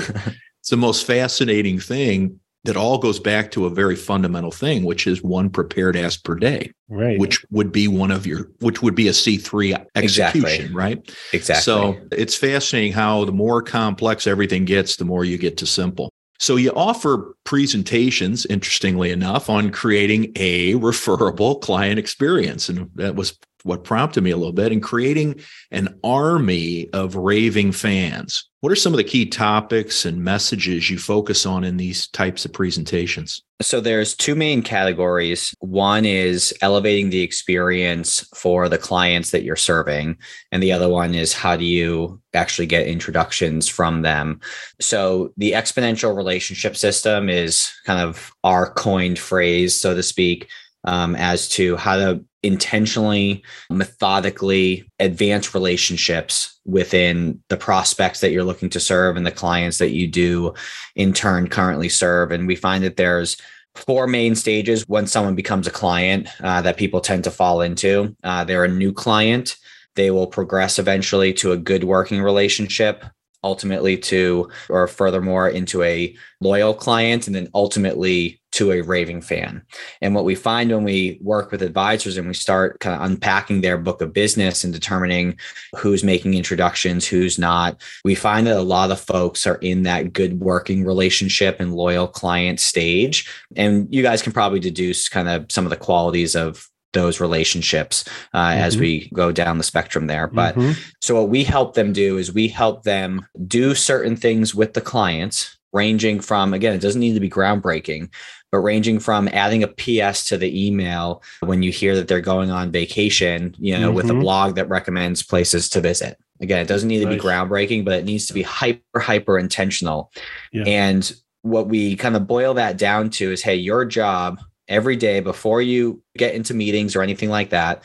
it's 0.61 0.71
the 0.71 0.77
most 0.77 1.05
fascinating 1.05 1.81
thing 1.81 2.39
that 2.63 2.77
all 2.77 2.99
goes 2.99 3.19
back 3.19 3.51
to 3.53 3.67
a 3.67 3.71
very 3.71 3.97
fundamental 3.97 4.53
thing, 4.53 4.85
which 4.85 5.09
is 5.09 5.23
one 5.23 5.51
prepared 5.51 5.97
ask 5.97 6.23
per 6.25 6.37
day, 6.37 6.73
right? 6.89 7.19
Which 7.19 7.45
would 7.51 7.73
be 7.73 7.89
one 7.89 8.13
of 8.13 8.27
your, 8.27 8.49
which 8.61 8.81
would 8.81 8.95
be 8.95 9.09
a 9.09 9.13
C 9.13 9.39
three 9.39 9.75
execution, 9.97 10.45
exactly. 10.45 10.75
right? 10.75 11.17
Exactly. 11.33 11.63
So 11.63 12.01
it's 12.13 12.37
fascinating 12.37 12.93
how 12.93 13.25
the 13.25 13.33
more 13.33 13.63
complex 13.63 14.27
everything 14.27 14.65
gets, 14.65 14.97
the 14.97 15.05
more 15.05 15.25
you 15.25 15.37
get 15.37 15.57
to 15.59 15.67
simple. 15.67 16.13
So 16.39 16.57
you 16.57 16.71
offer 16.73 17.35
presentations, 17.45 18.47
interestingly 18.47 19.11
enough, 19.11 19.49
on 19.49 19.71
creating 19.71 20.33
a 20.37 20.75
referable 20.77 21.57
client 21.57 21.99
experience, 21.99 22.69
and 22.69 22.91
that 22.95 23.17
was 23.17 23.37
what 23.67 23.85
prompted 23.85 24.23
me 24.23 24.31
a 24.31 24.37
little 24.37 24.53
bit 24.53 24.73
in 24.73 24.81
creating 24.81 25.41
an 25.71 25.99
army 26.05 26.89
of 26.93 27.17
raving 27.17 27.73
fans. 27.73 28.49
What 28.61 28.73
are 28.73 28.77
some 28.77 28.93
of 28.93 28.97
the 28.97 29.05
key 29.05 29.27
topics 29.27 30.05
and 30.05 30.25
messages 30.25 30.91
you 30.91 30.99
focus 30.99 31.45
on 31.47 31.63
in 31.63 31.77
these 31.77 32.09
types 32.09 32.45
of 32.45 32.53
presentations? 32.53 33.43
So 33.63 33.81
there's 33.81 34.15
two 34.15 34.35
main 34.35 34.63
categories. 34.63 35.55
One 35.61 36.05
is 36.05 36.55
elevating 36.63 37.11
the 37.11 37.23
experience 37.23 38.27
for 38.35 38.69
the 38.69 38.79
clients 38.79 39.31
that 39.31 39.45
you're 39.45 39.57
serving, 39.57 40.19
and 40.53 40.63
the 40.63 40.73
other 40.73 40.89
one 40.89 41.15
is 41.15 41.33
how 41.33 41.57
do 41.57 41.65
you 41.65 42.21
actually 42.35 42.67
get 42.67 42.87
introductions 42.87 43.69
from 43.69 44.03
them. 44.03 44.41
So 44.81 45.33
the 45.37 45.53
exponential 45.53 46.17
relationship 46.17 46.77
system 46.77 47.29
is 47.29 47.73
kind 47.85 48.01
of 48.01 48.33
our 48.45 48.73
coined 48.73 49.19
phrase, 49.19 49.75
so 49.79 49.95
to 49.95 50.03
speak 50.03 50.49
um, 50.87 51.15
as 51.17 51.49
to 51.51 51.77
how 51.77 51.97
to 51.97 52.25
intentionally, 52.43 53.43
methodically 53.71 54.89
advance 55.01 55.55
relationships 55.55 56.59
within 56.65 57.43
the 57.49 57.57
prospects 57.57 58.21
that 58.21 58.31
you're 58.31 58.45
looking 58.45 58.71
to 58.71 58.81
serve 58.81 59.17
and 59.17 59.27
the 59.27 59.33
clients 59.33 59.79
that 59.79 59.91
you 59.91 60.07
do 60.07 60.55
in 60.95 61.13
turn 61.13 61.49
currently 61.49 61.89
serve. 61.89 62.31
And 62.31 62.47
we 62.47 62.55
find 62.55 62.85
that 62.85 62.97
there's 62.97 63.37
four 63.75 64.07
main 64.07 64.35
stages 64.35 64.85
when 64.87 65.07
someone 65.07 65.35
becomes 65.35 65.67
a 65.67 65.73
client 65.73 66.29
uh, 66.41 66.63
that 66.63 66.77
people 66.77 67.01
tend 67.01 67.25
to 67.25 67.31
fall 67.31 67.61
into. 67.61 68.17
Uh, 68.23 68.45
they're 68.45 68.65
a 68.65 68.69
new 68.69 68.93
client. 68.93 69.57
They 69.97 70.11
will 70.11 70.27
progress 70.27 70.79
eventually 70.79 71.33
to 71.35 71.53
a 71.53 71.57
good 71.57 71.85
working 71.85 72.23
relationship 72.23 73.05
ultimately 73.47 73.97
to, 73.97 74.51
or 74.69 74.89
furthermore, 74.89 75.49
into 75.49 75.83
a 75.83 76.15
loyal 76.41 76.75
client, 76.75 77.27
and 77.27 77.35
then 77.35 77.49
ultimately 77.55 78.41
to 78.53 78.73
a 78.73 78.81
raving 78.81 79.21
fan. 79.21 79.63
And 80.01 80.15
what 80.15 80.25
we 80.25 80.35
find 80.35 80.71
when 80.71 80.83
we 80.83 81.19
work 81.21 81.53
with 81.53 81.63
advisors 81.63 82.17
and 82.17 82.27
we 82.27 82.35
start 82.35 82.81
kind 82.81 82.97
of 82.97 83.11
unpacking 83.11 83.61
their 83.61 83.77
book 83.77 84.01
of 84.01 84.15
business 84.15 84.65
and 84.65 84.73
determining 84.73 85.39
who's 85.77 86.03
making 86.03 86.35
introductions, 86.35 87.07
who's 87.07 87.39
not, 87.39 87.81
we 88.03 88.15
find 88.15 88.47
that 88.47 88.57
a 88.57 88.63
lot 88.63 88.91
of 88.91 89.01
folks 89.01 89.47
are 89.47 89.57
in 89.57 89.83
that 89.83 90.13
good 90.13 90.41
working 90.41 90.85
relationship 90.85 91.61
and 91.61 91.75
loyal 91.75 92.09
client 92.09 92.59
stage. 92.59 93.31
And 93.57 93.95
you 93.95 94.03
guys 94.03 94.23
can 94.23 94.33
probably 94.33 94.61
deduce 94.61 95.09
kind 95.09 95.29
of 95.29 95.47
some 95.51 95.67
of 95.67 95.71
the 95.71 95.77
qualities 95.77 96.35
of 96.35 96.67
those 96.97 97.21
relationships 97.21 98.05
uh, 98.33 98.49
mm-hmm. 98.49 98.59
as 98.59 98.77
we 98.77 99.11
go 99.13 99.31
down 99.31 99.59
the 99.59 99.65
spectrum 99.65 100.07
there. 100.07 100.27
But 100.27 100.57
mm-hmm. 100.57 100.73
so 101.01 101.15
what 101.15 101.29
we 101.29 101.45
help 101.45 101.75
them 101.75 101.93
do 101.93 102.17
is 102.17 102.33
we 102.33 102.49
help 102.49 102.83
them 102.83 103.27
do 103.47 103.75
certain 103.75 104.17
things 104.17 104.55
with 104.55 104.73
the 104.73 104.81
clients, 104.81 105.59
ranging 105.73 106.21
from, 106.21 106.55
again, 106.55 106.75
it 106.75 106.81
doesn't 106.81 107.01
need 107.01 107.15
to 107.15 107.21
be 107.21 107.31
groundbreaking, 107.31 108.09
but 108.51 108.59
ranging 108.59 108.99
from 108.99 109.29
adding 109.29 109.63
a 109.63 109.69
PS 109.69 110.25
to 110.29 110.39
the 110.39 110.67
email 110.67 111.23
when 111.41 111.63
you 111.63 111.71
hear 111.71 111.95
that 111.95 112.09
they're 112.09 112.21
going 112.23 112.51
on 112.51 112.73
vacation, 112.73 113.55
you 113.59 113.79
know, 113.79 113.89
mm-hmm. 113.89 113.97
with 113.97 114.07
a 114.07 114.09
mm-hmm. 114.13 114.23
blog 114.23 114.57
that 114.57 114.69
recommends 114.71 115.23
places 115.23 115.69
to 115.69 115.81
visit. 115.83 116.19
Again, 116.41 116.61
it 116.61 116.69
doesn't 116.69 116.89
need 116.89 117.01
to 117.01 117.07
nice. 117.07 117.17
be 117.17 117.21
groundbreaking, 117.21 117.85
but 117.85 117.95
it 117.95 118.05
needs 118.07 118.27
to 118.27 118.35
be 118.35 118.43
hyper, 118.43 119.01
hyper 119.01 119.39
intentional. 119.39 120.11
Yeah. 120.53 120.65
And 120.67 121.15
what 121.43 121.69
we 121.69 121.95
kind 121.97 122.17
of 122.17 122.27
boil 122.27 122.55
that 122.55 122.79
down 122.79 123.11
to 123.11 123.33
is 123.33 123.43
hey, 123.43 123.57
your 123.57 123.85
job 123.85 124.41
every 124.69 124.97
day 124.97 125.21
before 125.21 125.63
you 125.63 126.03
get 126.17 126.35
into 126.35 126.55
meetings 126.55 126.97
or 126.97 127.03
anything 127.03 127.31
like 127.31 127.51
that, 127.51 127.83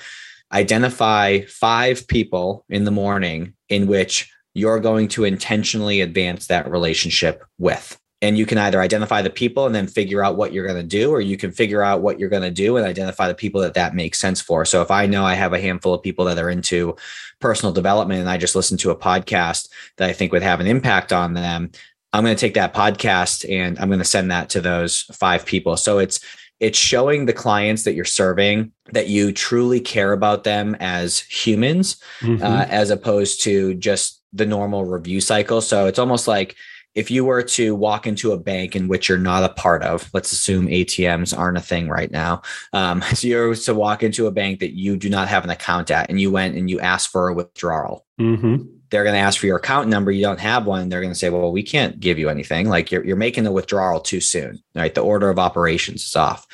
identify 0.52 1.42
five 1.42 2.08
people 2.08 2.66
in 2.70 2.84
the 2.84 2.92
morning 2.92 3.54
in 3.70 3.88
which 3.88 4.32
you're 4.54 4.80
going 4.80 5.08
to 5.08 5.24
intentionally 5.24 6.02
advance 6.02 6.48
that 6.48 6.70
relationship 6.70 7.44
with. 7.58 7.98
And 8.24 8.38
you 8.38 8.46
can 8.46 8.60
either 8.60 8.80
identify 8.80 9.24
the 9.24 9.32
people 9.32 9.66
and 9.66 9.74
then 9.74 9.88
figure 9.88 10.24
out 10.24 10.38
what 10.38 10.54
you're 10.54 10.68
going 10.68 10.82
to 10.82 10.88
do, 10.88 11.10
or 11.10 11.22
you 11.22 11.38
can 11.38 11.52
figure 11.52 11.82
out 11.82 12.02
what 12.02 12.20
you're 12.20 12.30
going 12.30 12.44
to 12.44 12.52
do 12.52 12.78
and 12.78 12.86
identify 12.86 13.28
the 13.28 13.34
people 13.34 13.62
that 13.62 13.74
that 13.74 13.96
makes 13.96 14.20
sense 14.20 14.40
for. 14.40 14.64
So 14.64 14.84
if 14.84 14.92
I 14.92 15.08
know 15.08 15.26
I 15.26 15.34
have 15.34 15.54
a 15.54 15.62
handful 15.62 15.94
of 15.94 16.04
people 16.04 16.26
that 16.26 16.38
are 16.38 16.50
into 16.50 16.96
personal 17.40 17.74
development 17.74 18.20
and 18.20 18.30
I 18.30 18.38
just 18.38 18.56
listen 18.56 18.78
to 18.80 18.92
a 18.92 18.96
podcast 18.96 19.70
that 19.98 20.08
I 20.08 20.14
think 20.14 20.32
would 20.34 20.44
have 20.44 20.60
an 20.60 20.68
impact 20.68 21.12
on 21.12 21.34
them, 21.34 21.72
I'm 22.14 22.24
going 22.24 22.36
to 22.36 22.40
take 22.40 22.54
that 22.56 22.76
podcast 22.76 23.50
and 23.50 23.80
I'm 23.80 23.88
going 23.88 24.00
to 24.00 24.06
send 24.06 24.30
that 24.30 24.50
to 24.52 24.62
those 24.62 25.04
five 25.14 25.46
people. 25.46 25.76
So 25.78 25.98
it's 25.98 26.20
it's 26.62 26.78
showing 26.78 27.26
the 27.26 27.34
clients 27.34 27.84
that 27.84 27.94
you're 27.94 28.06
serving 28.06 28.72
that 28.94 29.08
you 29.08 29.34
truly 29.34 29.82
care 29.82 30.14
about 30.14 30.44
them 30.46 30.78
as 30.80 31.20
humans 31.20 31.98
mm-hmm. 32.22 32.42
uh, 32.42 32.66
as 32.70 32.90
opposed 32.90 33.42
to 33.42 33.74
just 33.74 34.24
the 34.32 34.46
normal 34.46 34.86
review 34.86 35.20
cycle 35.20 35.60
so 35.60 35.88
it's 35.88 36.00
almost 36.00 36.28
like 36.28 36.56
if 36.94 37.10
you 37.10 37.24
were 37.24 37.42
to 37.42 37.74
walk 37.74 38.06
into 38.06 38.34
a 38.34 38.38
bank 38.38 38.76
in 38.76 38.90
which 38.90 39.08
you're 39.08 39.18
not 39.18 39.46
a 39.46 39.54
part 39.54 39.82
of, 39.82 40.10
let's 40.14 40.34
assume 40.34 40.68
ATMs 40.68 41.38
aren't 41.38 41.58
a 41.58 41.62
thing 41.62 41.88
right 41.88 42.12
now. 42.12 42.42
Um, 42.74 43.02
so 43.14 43.28
you're 43.28 43.56
to 43.56 43.74
walk 43.74 44.04
into 44.04 44.28
a 44.28 44.32
bank 44.32 44.60
that 44.60 44.74
you 44.74 44.98
do 44.98 45.10
not 45.10 45.30
have 45.30 45.46
an 45.46 45.52
account 45.52 45.90
at, 45.90 46.10
and 46.10 46.20
you 46.20 46.32
went 46.32 46.58
and 46.58 46.70
you 46.70 46.82
asked 46.82 47.08
for 47.08 47.30
a 47.30 47.34
withdrawal. 47.34 48.06
Mm-hmm 48.20 48.80
they're 48.92 49.04
going 49.04 49.16
to 49.16 49.20
ask 49.20 49.40
for 49.40 49.48
your 49.48 49.58
account 49.58 49.88
number. 49.88 50.12
You 50.12 50.22
don't 50.22 50.40
have 50.40 50.66
one. 50.66 50.90
They're 50.90 51.02
going 51.02 51.14
to 51.14 51.18
say, 51.18 51.30
well, 51.30 51.52
we 51.52 51.64
can't 51.64 52.00
give 52.00 52.20
you 52.20 52.30
anything. 52.30 52.70
Like 52.70 52.92
you're, 52.92 53.06
you're 53.06 53.16
making 53.16 53.46
the 53.46 53.52
withdrawal 53.52 54.02
too 54.02 54.20
soon, 54.20 54.62
right? 54.76 54.94
The 54.94 55.02
order 55.02 55.30
of 55.30 55.40
operations 55.40 56.04
is 56.04 56.16
off. 56.16 56.46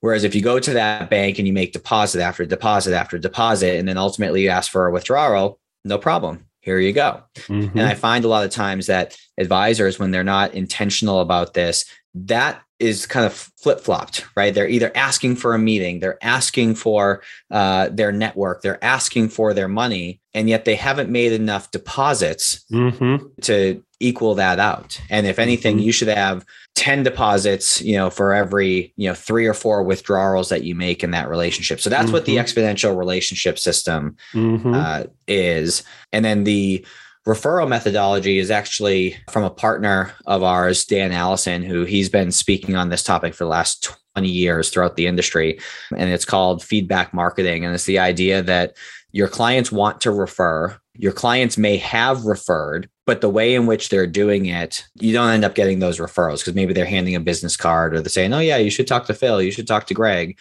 Whereas 0.00 0.24
if 0.24 0.34
you 0.34 0.42
go 0.42 0.60
to 0.60 0.72
that 0.74 1.08
bank 1.08 1.38
and 1.38 1.46
you 1.46 1.52
make 1.52 1.72
deposit 1.72 2.20
after 2.20 2.44
deposit 2.44 2.94
after 2.94 3.18
deposit, 3.18 3.76
and 3.76 3.88
then 3.88 3.96
ultimately 3.96 4.42
you 4.42 4.48
ask 4.48 4.70
for 4.70 4.86
a 4.86 4.92
withdrawal, 4.92 5.58
no 5.84 5.98
problem. 5.98 6.44
Here 6.60 6.78
you 6.78 6.92
go. 6.92 7.22
Mm-hmm. 7.36 7.78
And 7.78 7.88
I 7.88 7.94
find 7.94 8.24
a 8.24 8.28
lot 8.28 8.44
of 8.44 8.50
times 8.50 8.88
that 8.88 9.16
advisors, 9.38 9.98
when 9.98 10.10
they're 10.10 10.24
not 10.24 10.54
intentional 10.54 11.20
about 11.20 11.54
this, 11.54 11.86
that 12.14 12.60
is 12.80 13.06
kind 13.06 13.26
of 13.26 13.32
flip 13.32 13.80
flopped, 13.80 14.24
right? 14.36 14.54
They're 14.54 14.68
either 14.68 14.92
asking 14.94 15.36
for 15.36 15.54
a 15.54 15.58
meeting, 15.58 15.98
they're 15.98 16.22
asking 16.22 16.76
for 16.76 17.22
uh, 17.50 17.88
their 17.90 18.12
network, 18.12 18.62
they're 18.62 18.82
asking 18.84 19.30
for 19.30 19.52
their 19.52 19.68
money, 19.68 20.20
and 20.32 20.48
yet 20.48 20.64
they 20.64 20.76
haven't 20.76 21.10
made 21.10 21.32
enough 21.32 21.70
deposits 21.70 22.64
mm-hmm. 22.70 23.26
to 23.42 23.82
equal 24.00 24.36
that 24.36 24.60
out. 24.60 25.00
And 25.10 25.26
if 25.26 25.40
anything, 25.40 25.76
mm-hmm. 25.76 25.86
you 25.86 25.92
should 25.92 26.08
have 26.08 26.44
10 26.76 27.02
deposits, 27.02 27.82
you 27.82 27.96
know, 27.96 28.10
for 28.10 28.32
every, 28.32 28.92
you 28.96 29.08
know, 29.08 29.14
three 29.14 29.46
or 29.46 29.54
four 29.54 29.82
withdrawals 29.82 30.48
that 30.50 30.62
you 30.62 30.76
make 30.76 31.02
in 31.02 31.10
that 31.10 31.28
relationship. 31.28 31.80
So 31.80 31.90
that's 31.90 32.04
mm-hmm. 32.04 32.12
what 32.12 32.24
the 32.26 32.36
mm-hmm. 32.36 32.60
exponential 32.60 32.96
relationship 32.96 33.58
system 33.58 34.16
mm-hmm. 34.32 34.72
uh, 34.72 35.04
is. 35.26 35.82
And 36.12 36.24
then 36.24 36.44
the 36.44 36.86
referral 37.28 37.68
methodology 37.68 38.38
is 38.38 38.50
actually 38.50 39.14
from 39.28 39.44
a 39.44 39.50
partner 39.50 40.12
of 40.26 40.42
ours, 40.42 40.86
Dan 40.86 41.12
Allison, 41.12 41.62
who 41.62 41.84
he's 41.84 42.08
been 42.08 42.32
speaking 42.32 42.74
on 42.74 42.88
this 42.88 43.02
topic 43.02 43.34
for 43.34 43.44
the 43.44 43.50
last 43.50 43.94
20 44.14 44.26
years 44.26 44.70
throughout 44.70 44.96
the 44.96 45.06
industry. 45.06 45.60
And 45.94 46.08
it's 46.08 46.24
called 46.24 46.64
feedback 46.64 47.12
marketing. 47.12 47.66
And 47.66 47.74
it's 47.74 47.84
the 47.84 47.98
idea 47.98 48.42
that 48.44 48.78
your 49.12 49.28
clients 49.28 49.70
want 49.70 50.00
to 50.00 50.10
refer, 50.10 50.74
your 50.94 51.12
clients 51.12 51.58
may 51.58 51.76
have 51.76 52.24
referred, 52.24 52.88
but 53.06 53.20
the 53.20 53.28
way 53.28 53.54
in 53.54 53.66
which 53.66 53.90
they're 53.90 54.06
doing 54.06 54.46
it, 54.46 54.86
you 54.94 55.12
don't 55.12 55.30
end 55.30 55.44
up 55.44 55.54
getting 55.54 55.80
those 55.80 55.98
referrals 55.98 56.38
because 56.38 56.54
maybe 56.54 56.72
they're 56.72 56.86
handing 56.86 57.14
a 57.14 57.20
business 57.20 57.58
card 57.58 57.94
or 57.94 58.00
they're 58.00 58.08
saying, 58.08 58.32
oh, 58.32 58.40
yeah, 58.40 58.56
you 58.56 58.70
should 58.70 58.86
talk 58.86 59.06
to 59.06 59.14
Phil, 59.14 59.42
you 59.42 59.50
should 59.50 59.66
talk 59.66 59.86
to 59.86 59.94
Greg 59.94 60.38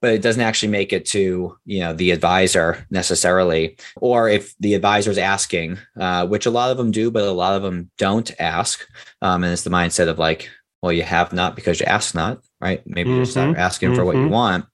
but 0.00 0.12
it 0.12 0.22
doesn't 0.22 0.42
actually 0.42 0.68
make 0.68 0.92
it 0.92 1.06
to 1.06 1.56
you 1.64 1.80
know 1.80 1.92
the 1.92 2.10
advisor 2.10 2.86
necessarily 2.90 3.76
or 3.96 4.28
if 4.28 4.54
the 4.58 4.74
advisor 4.74 5.10
is 5.10 5.18
asking 5.18 5.78
uh, 5.98 6.26
which 6.26 6.46
a 6.46 6.50
lot 6.50 6.70
of 6.70 6.76
them 6.76 6.90
do 6.90 7.10
but 7.10 7.24
a 7.24 7.32
lot 7.32 7.54
of 7.54 7.62
them 7.62 7.90
don't 7.98 8.32
ask 8.40 8.86
um, 9.22 9.44
and 9.44 9.52
it's 9.52 9.64
the 9.64 9.70
mindset 9.70 10.08
of 10.08 10.18
like 10.18 10.50
well 10.82 10.92
you 10.92 11.02
have 11.02 11.32
not 11.32 11.56
because 11.56 11.80
you 11.80 11.86
ask 11.86 12.14
not 12.14 12.40
right 12.60 12.82
maybe 12.86 13.08
mm-hmm. 13.08 13.16
you're 13.16 13.24
just 13.24 13.36
not 13.36 13.56
asking 13.56 13.90
mm-hmm. 13.90 13.98
for 13.98 14.04
what 14.04 14.16
you 14.16 14.22
mm-hmm. 14.22 14.30
want 14.30 14.66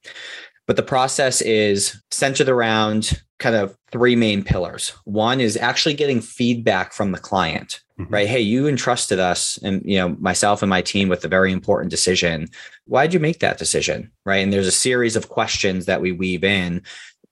but 0.67 0.77
the 0.77 0.83
process 0.83 1.41
is 1.41 2.01
centered 2.11 2.49
around 2.49 3.23
kind 3.39 3.57
of 3.57 3.77
three 3.91 4.15
main 4.15 4.43
pillars. 4.43 4.91
One 5.05 5.41
is 5.41 5.57
actually 5.57 5.95
getting 5.95 6.21
feedback 6.21 6.93
from 6.93 7.13
the 7.13 7.19
client, 7.19 7.81
mm-hmm. 7.99 8.13
right? 8.13 8.29
Hey, 8.29 8.41
you 8.41 8.69
entrusted 8.69 9.19
us 9.19 9.59
and 9.59 9.83
you 9.85 9.99
know 9.99 10.11
myself 10.21 10.63
and 10.63 10.71
my 10.71 10.83
team 10.83 11.09
with 11.09 11.25
a 11.25 11.29
very 11.29 11.53
important 11.53 11.91
decision. 11.91 12.49
Why 12.87 13.07
did 13.07 13.15
you 13.15 13.21
make 13.21 13.41
that 13.41 13.59
decision, 13.59 14.11
right? 14.25 14.37
And 14.37 14.53
there's 14.53 14.67
a 14.67 14.73
series 14.73 15.17
of 15.17 15.29
questions 15.29 15.87
that 15.87 16.01
we 16.01 16.13
weave 16.13 16.45
in 16.45 16.83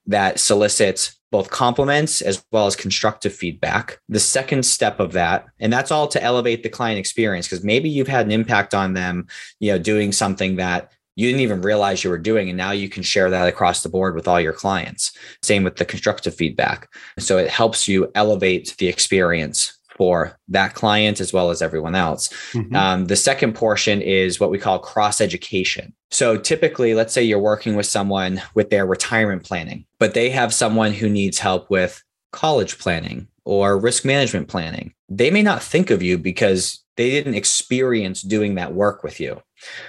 that 0.07 0.39
solicits 0.39 1.17
both 1.31 1.49
compliments 1.49 2.21
as 2.21 2.43
well 2.51 2.67
as 2.67 2.75
constructive 2.75 3.33
feedback. 3.33 3.99
The 4.09 4.19
second 4.19 4.65
step 4.65 4.99
of 4.99 5.13
that, 5.13 5.45
and 5.59 5.71
that's 5.71 5.91
all 5.91 6.07
to 6.09 6.21
elevate 6.21 6.63
the 6.63 6.69
client 6.69 6.99
experience 6.99 7.47
because 7.47 7.63
maybe 7.63 7.89
you've 7.89 8.09
had 8.09 8.25
an 8.25 8.33
impact 8.33 8.73
on 8.73 8.93
them, 8.93 9.27
you 9.59 9.71
know, 9.71 9.79
doing 9.79 10.11
something 10.11 10.57
that 10.57 10.91
you 11.15 11.27
didn't 11.27 11.41
even 11.41 11.61
realize 11.61 12.03
you 12.03 12.09
were 12.09 12.17
doing. 12.17 12.49
And 12.49 12.57
now 12.57 12.71
you 12.71 12.89
can 12.89 13.03
share 13.03 13.29
that 13.29 13.47
across 13.47 13.83
the 13.83 13.89
board 13.89 14.15
with 14.15 14.27
all 14.27 14.39
your 14.39 14.53
clients. 14.53 15.11
Same 15.43 15.63
with 15.63 15.75
the 15.75 15.85
constructive 15.85 16.35
feedback. 16.35 16.89
So 17.19 17.37
it 17.37 17.49
helps 17.49 17.87
you 17.87 18.11
elevate 18.15 18.75
the 18.77 18.87
experience 18.87 19.77
for 19.97 20.37
that 20.47 20.73
client 20.73 21.19
as 21.19 21.31
well 21.31 21.51
as 21.51 21.61
everyone 21.61 21.95
else. 21.95 22.29
Mm-hmm. 22.53 22.75
Um, 22.75 23.05
the 23.05 23.15
second 23.15 23.53
portion 23.53 24.01
is 24.01 24.39
what 24.39 24.49
we 24.49 24.57
call 24.57 24.79
cross 24.79 25.21
education. 25.21 25.93
So 26.09 26.37
typically, 26.37 26.93
let's 26.93 27.13
say 27.13 27.21
you're 27.21 27.39
working 27.39 27.75
with 27.75 27.85
someone 27.85 28.41
with 28.55 28.69
their 28.69 28.85
retirement 28.85 29.43
planning, 29.43 29.85
but 29.99 30.13
they 30.13 30.29
have 30.29 30.53
someone 30.53 30.93
who 30.93 31.09
needs 31.09 31.39
help 31.39 31.69
with 31.69 32.03
college 32.31 32.79
planning 32.79 33.27
or 33.45 33.77
risk 33.77 34.05
management 34.05 34.47
planning. 34.47 34.93
They 35.09 35.29
may 35.29 35.43
not 35.43 35.61
think 35.61 35.89
of 35.89 36.01
you 36.01 36.17
because 36.17 36.83
they 36.97 37.11
didn't 37.11 37.35
experience 37.35 38.21
doing 38.21 38.55
that 38.55 38.73
work 38.73 39.03
with 39.03 39.19
you. 39.19 39.41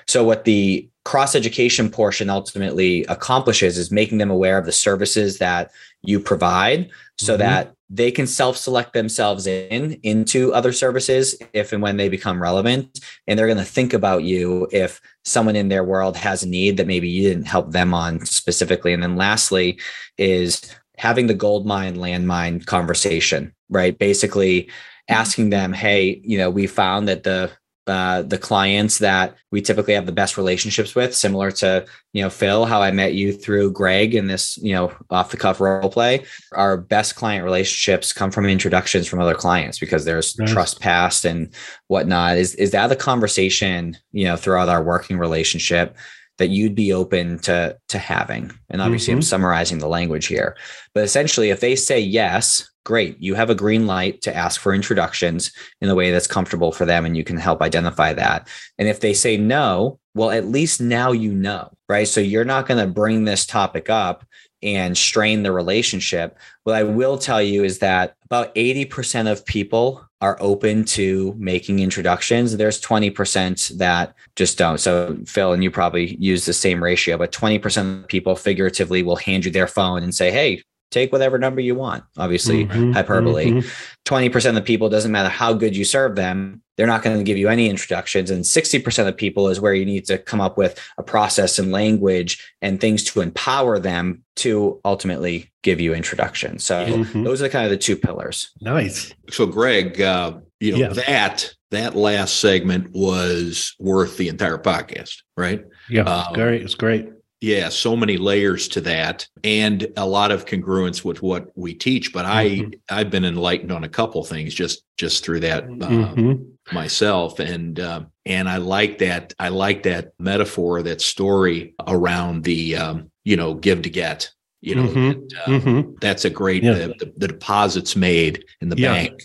So, 0.06 0.24
what 0.24 0.44
the 0.44 0.90
cross 1.04 1.34
education 1.34 1.90
portion 1.90 2.30
ultimately 2.30 3.04
accomplishes 3.04 3.76
is 3.76 3.90
making 3.90 4.18
them 4.18 4.30
aware 4.30 4.58
of 4.58 4.66
the 4.66 4.72
services 4.72 5.38
that 5.38 5.70
you 6.02 6.20
provide 6.20 6.90
so 7.18 7.32
mm-hmm. 7.32 7.40
that 7.40 7.74
they 7.90 8.10
can 8.10 8.26
self-select 8.26 8.92
themselves 8.92 9.46
in 9.46 9.98
into 10.02 10.54
other 10.54 10.72
services 10.72 11.36
if 11.52 11.72
and 11.72 11.82
when 11.82 11.96
they 11.96 12.08
become 12.08 12.40
relevant. 12.40 13.00
And 13.26 13.38
they're 13.38 13.46
going 13.46 13.58
to 13.58 13.64
think 13.64 13.92
about 13.92 14.22
you 14.22 14.66
if 14.72 15.00
someone 15.24 15.56
in 15.56 15.68
their 15.68 15.84
world 15.84 16.16
has 16.16 16.42
a 16.42 16.48
need 16.48 16.78
that 16.78 16.86
maybe 16.86 17.08
you 17.08 17.28
didn't 17.28 17.44
help 17.44 17.72
them 17.72 17.92
on 17.92 18.24
specifically. 18.24 18.92
And 18.92 19.02
then 19.02 19.16
lastly 19.16 19.78
is 20.16 20.62
having 20.96 21.26
the 21.26 21.34
gold 21.34 21.66
mine 21.66 21.96
landmine 21.96 22.64
conversation 22.64 23.52
right? 23.72 23.98
Basically 23.98 24.68
asking 25.08 25.50
them 25.50 25.72
hey 25.72 26.20
you 26.22 26.38
know 26.38 26.48
we 26.48 26.66
found 26.66 27.08
that 27.08 27.24
the 27.24 27.50
uh, 27.86 28.22
the 28.22 28.38
clients 28.38 28.98
that 28.98 29.36
we 29.50 29.60
typically 29.60 29.94
have 29.94 30.06
the 30.06 30.12
best 30.12 30.36
relationships 30.36 30.94
with, 30.94 31.14
similar 31.14 31.50
to 31.50 31.84
you 32.12 32.22
know 32.22 32.30
Phil, 32.30 32.64
how 32.64 32.80
I 32.80 32.92
met 32.92 33.14
you 33.14 33.32
through 33.32 33.72
Greg 33.72 34.14
in 34.14 34.28
this 34.28 34.56
you 34.58 34.72
know 34.72 34.92
off 35.10 35.30
the 35.30 35.36
cuff 35.36 35.60
role 35.60 35.90
play. 35.90 36.24
Our 36.52 36.76
best 36.76 37.16
client 37.16 37.44
relationships 37.44 38.12
come 38.12 38.30
from 38.30 38.46
introductions 38.46 39.08
from 39.08 39.20
other 39.20 39.34
clients 39.34 39.78
because 39.78 40.04
there's 40.04 40.38
nice. 40.38 40.52
trust 40.52 40.80
past 40.80 41.24
and 41.24 41.52
whatnot. 41.88 42.38
Is 42.38 42.54
is 42.54 42.70
that 42.70 42.86
the 42.86 42.96
conversation 42.96 43.96
you 44.12 44.24
know 44.24 44.36
throughout 44.36 44.68
our 44.68 44.82
working 44.82 45.18
relationship? 45.18 45.96
that 46.38 46.48
you'd 46.48 46.74
be 46.74 46.92
open 46.92 47.38
to 47.38 47.76
to 47.88 47.98
having 47.98 48.50
and 48.70 48.80
obviously 48.80 49.12
mm-hmm. 49.12 49.18
i'm 49.18 49.22
summarizing 49.22 49.78
the 49.78 49.86
language 49.86 50.26
here 50.26 50.56
but 50.94 51.04
essentially 51.04 51.50
if 51.50 51.60
they 51.60 51.76
say 51.76 52.00
yes 52.00 52.71
great. 52.84 53.20
You 53.20 53.34
have 53.34 53.50
a 53.50 53.54
green 53.54 53.86
light 53.86 54.22
to 54.22 54.34
ask 54.34 54.60
for 54.60 54.74
introductions 54.74 55.52
in 55.80 55.88
a 55.88 55.94
way 55.94 56.10
that's 56.10 56.26
comfortable 56.26 56.72
for 56.72 56.84
them 56.84 57.04
and 57.04 57.16
you 57.16 57.24
can 57.24 57.36
help 57.36 57.62
identify 57.62 58.12
that. 58.12 58.48
And 58.78 58.88
if 58.88 59.00
they 59.00 59.14
say 59.14 59.36
no, 59.36 59.98
well, 60.14 60.30
at 60.30 60.46
least 60.46 60.80
now 60.80 61.12
you 61.12 61.32
know, 61.32 61.70
right? 61.88 62.06
So 62.06 62.20
you're 62.20 62.44
not 62.44 62.66
going 62.66 62.84
to 62.84 62.92
bring 62.92 63.24
this 63.24 63.46
topic 63.46 63.88
up 63.88 64.24
and 64.62 64.96
strain 64.96 65.42
the 65.42 65.52
relationship. 65.52 66.38
What 66.64 66.76
I 66.76 66.84
will 66.84 67.18
tell 67.18 67.42
you 67.42 67.64
is 67.64 67.80
that 67.80 68.14
about 68.24 68.54
80% 68.54 69.30
of 69.30 69.44
people 69.44 70.06
are 70.20 70.36
open 70.40 70.84
to 70.84 71.34
making 71.36 71.80
introductions. 71.80 72.56
There's 72.56 72.80
20% 72.80 73.76
that 73.78 74.14
just 74.36 74.56
don't. 74.56 74.78
So, 74.78 75.18
Phil, 75.26 75.52
and 75.52 75.64
you 75.64 75.70
probably 75.70 76.14
use 76.16 76.44
the 76.44 76.52
same 76.52 76.82
ratio, 76.82 77.18
but 77.18 77.32
20% 77.32 78.02
of 78.02 78.08
people 78.08 78.36
figuratively 78.36 79.02
will 79.02 79.16
hand 79.16 79.44
you 79.44 79.50
their 79.50 79.66
phone 79.66 80.04
and 80.04 80.14
say, 80.14 80.30
Hey, 80.30 80.62
take 80.92 81.12
whatever 81.12 81.38
number 81.38 81.60
you 81.60 81.74
want. 81.74 82.04
Obviously, 82.16 82.66
mm-hmm, 82.66 82.92
hyperbole. 82.92 83.50
Mm-hmm. 83.50 83.68
20% 84.04 84.48
of 84.48 84.54
the 84.54 84.62
people, 84.62 84.88
doesn't 84.88 85.12
matter 85.12 85.28
how 85.28 85.52
good 85.52 85.76
you 85.76 85.84
serve 85.84 86.16
them, 86.16 86.62
they're 86.76 86.86
not 86.86 87.02
going 87.02 87.18
to 87.18 87.24
give 87.24 87.36
you 87.36 87.48
any 87.48 87.68
introductions. 87.68 88.30
And 88.30 88.44
60% 88.44 89.06
of 89.06 89.16
people 89.16 89.48
is 89.48 89.60
where 89.60 89.74
you 89.74 89.84
need 89.84 90.04
to 90.06 90.18
come 90.18 90.40
up 90.40 90.56
with 90.56 90.78
a 90.98 91.02
process 91.02 91.58
and 91.58 91.70
language 91.70 92.42
and 92.62 92.80
things 92.80 93.04
to 93.04 93.20
empower 93.20 93.78
them 93.78 94.24
to 94.36 94.80
ultimately 94.84 95.52
give 95.62 95.80
you 95.80 95.94
introductions. 95.94 96.64
So 96.64 96.86
mm-hmm. 96.86 97.24
those 97.24 97.42
are 97.42 97.48
kind 97.48 97.64
of 97.64 97.70
the 97.70 97.76
two 97.76 97.96
pillars. 97.96 98.50
Nice. 98.60 99.12
So 99.30 99.46
Greg, 99.46 100.00
uh, 100.00 100.38
you 100.60 100.72
know, 100.72 100.78
yeah. 100.78 100.88
that 100.88 101.54
that 101.70 101.94
last 101.94 102.40
segment 102.40 102.90
was 102.92 103.74
worth 103.78 104.16
the 104.16 104.28
entire 104.28 104.58
podcast, 104.58 105.22
right? 105.36 105.64
Yeah, 105.88 106.02
um, 106.02 106.34
great. 106.34 106.62
It's 106.62 106.74
great. 106.74 107.08
Yeah, 107.42 107.70
so 107.70 107.96
many 107.96 108.18
layers 108.18 108.68
to 108.68 108.80
that, 108.82 109.26
and 109.42 109.84
a 109.96 110.06
lot 110.06 110.30
of 110.30 110.44
congruence 110.44 111.04
with 111.04 111.22
what 111.22 111.48
we 111.56 111.74
teach. 111.74 112.12
But 112.12 112.24
mm-hmm. 112.24 112.70
I 112.88 113.00
I've 113.00 113.10
been 113.10 113.24
enlightened 113.24 113.72
on 113.72 113.82
a 113.82 113.88
couple 113.88 114.22
things 114.22 114.54
just 114.54 114.84
just 114.96 115.24
through 115.24 115.40
that 115.40 115.64
uh, 115.64 115.66
mm-hmm. 115.66 116.74
myself, 116.74 117.40
and 117.40 117.80
uh, 117.80 118.02
and 118.24 118.48
I 118.48 118.58
like 118.58 118.98
that 118.98 119.34
I 119.40 119.48
like 119.48 119.82
that 119.82 120.12
metaphor, 120.20 120.82
that 120.82 121.00
story 121.00 121.74
around 121.84 122.44
the 122.44 122.76
um, 122.76 123.10
you 123.24 123.36
know 123.36 123.54
give 123.54 123.82
to 123.82 123.90
get. 123.90 124.30
You 124.60 124.76
know, 124.76 124.86
mm-hmm. 124.86 124.98
and, 124.98 125.34
uh, 125.34 125.46
mm-hmm. 125.46 125.92
that's 126.00 126.24
a 126.24 126.30
great 126.30 126.62
yeah. 126.62 126.74
the, 126.74 126.94
the, 127.00 127.12
the, 127.16 127.26
deposits 127.26 127.96
made 127.96 128.44
in 128.60 128.68
the 128.68 128.78
yeah. 128.78 128.92
bank. 128.92 129.24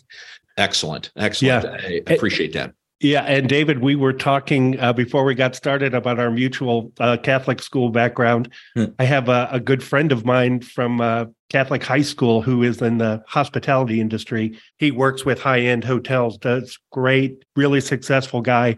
Excellent, 0.57 1.11
excellent. 1.15 1.63
Yeah. 1.63 1.77
I 1.87 2.01
appreciate 2.11 2.53
that. 2.53 2.73
Yeah, 2.99 3.21
and 3.21 3.47
David, 3.47 3.79
we 3.79 3.95
were 3.95 4.13
talking 4.13 4.79
uh, 4.79 4.91
before 4.91 5.23
we 5.23 5.35
got 5.35 5.55
started 5.55 5.93
about 5.93 6.19
our 6.19 6.31
mutual 6.31 6.91
uh, 6.99 7.17
Catholic 7.17 7.61
school 7.61 7.89
background. 7.89 8.51
Hmm. 8.73 8.85
I 8.97 9.03
have 9.03 9.29
a, 9.29 9.47
a, 9.51 9.59
good 9.59 9.83
friend 9.83 10.11
of 10.11 10.25
mine 10.25 10.61
from 10.61 10.99
uh, 10.99 11.25
Catholic 11.49 11.83
high 11.83 12.01
school 12.01 12.41
who 12.41 12.63
is 12.63 12.81
in 12.81 12.97
the 12.97 13.23
hospitality 13.27 14.01
industry. 14.01 14.57
He 14.79 14.89
works 14.89 15.25
with 15.25 15.39
high 15.39 15.59
end 15.59 15.83
hotels, 15.83 16.39
does 16.39 16.79
great, 16.91 17.45
really 17.55 17.81
successful 17.81 18.41
guy. 18.41 18.77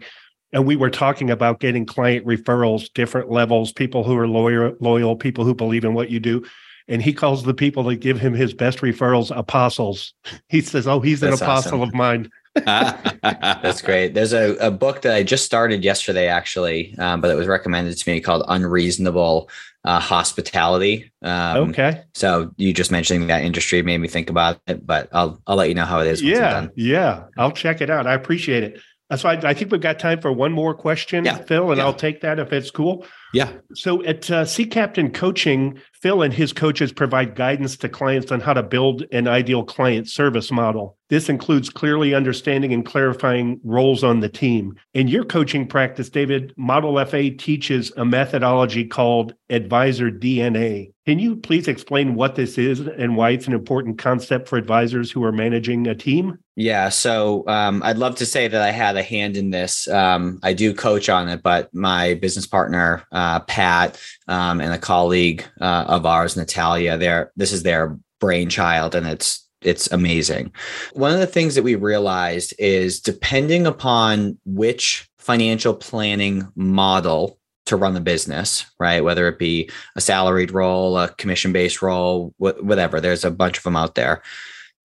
And 0.52 0.66
we 0.66 0.76
were 0.76 0.90
talking 0.90 1.30
about 1.30 1.60
getting 1.60 1.86
client 1.86 2.26
referrals, 2.26 2.92
different 2.92 3.30
levels, 3.30 3.72
people 3.72 4.04
who 4.04 4.18
are 4.18 4.28
loyal, 4.28 4.76
loyal, 4.80 5.16
people 5.16 5.44
who 5.44 5.54
believe 5.54 5.84
in 5.84 5.94
what 5.94 6.10
you 6.10 6.20
do 6.20 6.44
and 6.88 7.00
he 7.00 7.12
calls 7.12 7.44
the 7.44 7.54
people 7.54 7.84
that 7.84 7.96
give 7.96 8.18
him 8.18 8.34
his 8.34 8.52
best 8.52 8.80
referrals 8.80 9.34
apostles. 9.34 10.12
He 10.48 10.60
says, 10.60 10.88
"Oh, 10.88 10.98
he's 10.98 11.22
an 11.22 11.32
apostle 11.32 11.80
awesome. 11.80 11.82
of 11.82 11.94
mine." 11.94 12.28
That's 12.64 13.82
great. 13.82 14.14
There's 14.14 14.32
a, 14.32 14.56
a 14.56 14.70
book 14.70 15.02
that 15.02 15.14
I 15.14 15.22
just 15.22 15.44
started 15.44 15.84
yesterday, 15.84 16.26
actually, 16.26 16.96
um, 16.98 17.20
but 17.20 17.30
it 17.30 17.34
was 17.34 17.46
recommended 17.46 17.96
to 17.96 18.10
me 18.10 18.20
called 18.20 18.44
Unreasonable 18.48 19.48
uh, 19.84 20.00
Hospitality. 20.00 21.12
Um, 21.22 21.70
okay. 21.70 22.02
So 22.14 22.52
you 22.56 22.72
just 22.72 22.90
mentioning 22.90 23.28
that 23.28 23.44
industry 23.44 23.82
made 23.82 23.98
me 23.98 24.08
think 24.08 24.30
about 24.30 24.60
it, 24.66 24.86
but 24.86 25.08
I'll 25.12 25.40
I'll 25.46 25.56
let 25.56 25.68
you 25.68 25.74
know 25.74 25.84
how 25.84 26.00
it 26.00 26.08
is. 26.08 26.22
Yeah, 26.22 26.66
yeah, 26.76 27.24
I'll 27.38 27.52
check 27.52 27.80
it 27.80 27.88
out. 27.88 28.06
I 28.06 28.14
appreciate 28.14 28.64
it. 28.64 28.80
That's 29.08 29.24
why 29.24 29.32
I 29.42 29.54
think 29.54 29.72
we've 29.72 29.80
got 29.80 29.98
time 29.98 30.20
for 30.20 30.32
one 30.32 30.52
more 30.52 30.74
question, 30.74 31.24
yeah. 31.24 31.38
Phil, 31.38 31.70
and 31.70 31.78
yeah. 31.78 31.84
I'll 31.84 31.94
take 31.94 32.20
that 32.22 32.38
if 32.38 32.52
it's 32.52 32.70
cool. 32.70 33.06
Yeah. 33.32 33.52
So 33.74 34.02
at 34.04 34.30
uh, 34.30 34.44
Sea 34.44 34.66
Captain 34.66 35.10
Coaching, 35.10 35.78
Phil 35.92 36.22
and 36.22 36.32
his 36.32 36.52
coaches 36.52 36.92
provide 36.92 37.36
guidance 37.36 37.76
to 37.76 37.88
clients 37.88 38.32
on 38.32 38.40
how 38.40 38.54
to 38.54 38.62
build 38.62 39.04
an 39.12 39.28
ideal 39.28 39.62
client 39.62 40.08
service 40.08 40.50
model. 40.50 40.96
This 41.10 41.28
includes 41.28 41.68
clearly 41.68 42.14
understanding 42.14 42.72
and 42.72 42.86
clarifying 42.86 43.60
roles 43.64 44.02
on 44.02 44.20
the 44.20 44.28
team. 44.28 44.76
In 44.94 45.08
your 45.08 45.24
coaching 45.24 45.66
practice, 45.66 46.08
David, 46.08 46.54
Model 46.56 47.04
FA 47.04 47.30
teaches 47.30 47.92
a 47.96 48.04
methodology 48.04 48.86
called 48.86 49.34
Advisor 49.50 50.10
DNA. 50.10 50.92
Can 51.06 51.18
you 51.18 51.34
please 51.34 51.66
explain 51.66 52.14
what 52.14 52.36
this 52.36 52.56
is 52.56 52.80
and 52.80 53.16
why 53.16 53.30
it's 53.30 53.48
an 53.48 53.52
important 53.52 53.98
concept 53.98 54.48
for 54.48 54.56
advisors 54.56 55.10
who 55.10 55.24
are 55.24 55.32
managing 55.32 55.88
a 55.88 55.94
team? 55.96 56.38
Yeah, 56.54 56.90
so 56.90 57.42
um, 57.48 57.82
I'd 57.82 57.98
love 57.98 58.14
to 58.16 58.26
say 58.26 58.46
that 58.46 58.62
I 58.62 58.70
had 58.70 58.96
a 58.96 59.02
hand 59.02 59.36
in 59.36 59.50
this. 59.50 59.88
Um, 59.88 60.38
I 60.44 60.52
do 60.52 60.72
coach 60.72 61.08
on 61.08 61.28
it, 61.28 61.42
but 61.42 61.74
my 61.74 62.14
business 62.14 62.46
partner, 62.46 63.04
uh, 63.20 63.40
Pat, 63.40 64.00
um, 64.28 64.60
and 64.60 64.72
a 64.72 64.78
colleague 64.78 65.44
uh, 65.60 65.84
of 65.86 66.06
ours, 66.06 66.36
Natalia, 66.36 66.96
there, 66.96 67.32
this 67.36 67.52
is 67.52 67.62
their 67.62 67.98
brainchild, 68.18 68.94
and 68.94 69.06
it's 69.06 69.46
it's 69.62 69.92
amazing. 69.92 70.52
One 70.94 71.12
of 71.12 71.20
the 71.20 71.26
things 71.26 71.54
that 71.54 71.62
we 71.62 71.74
realized 71.74 72.54
is 72.58 72.98
depending 72.98 73.66
upon 73.66 74.38
which 74.46 75.06
financial 75.18 75.74
planning 75.74 76.48
model 76.56 77.38
to 77.66 77.76
run 77.76 77.92
the 77.92 78.00
business, 78.00 78.64
right? 78.78 79.04
Whether 79.04 79.28
it 79.28 79.38
be 79.38 79.68
a 79.96 80.00
salaried 80.00 80.50
role, 80.50 80.96
a 80.96 81.08
commission 81.08 81.52
based 81.52 81.82
role, 81.82 82.32
whatever, 82.38 83.00
there's 83.00 83.24
a 83.24 83.30
bunch 83.30 83.58
of 83.58 83.64
them 83.64 83.76
out 83.76 83.96
there. 83.96 84.22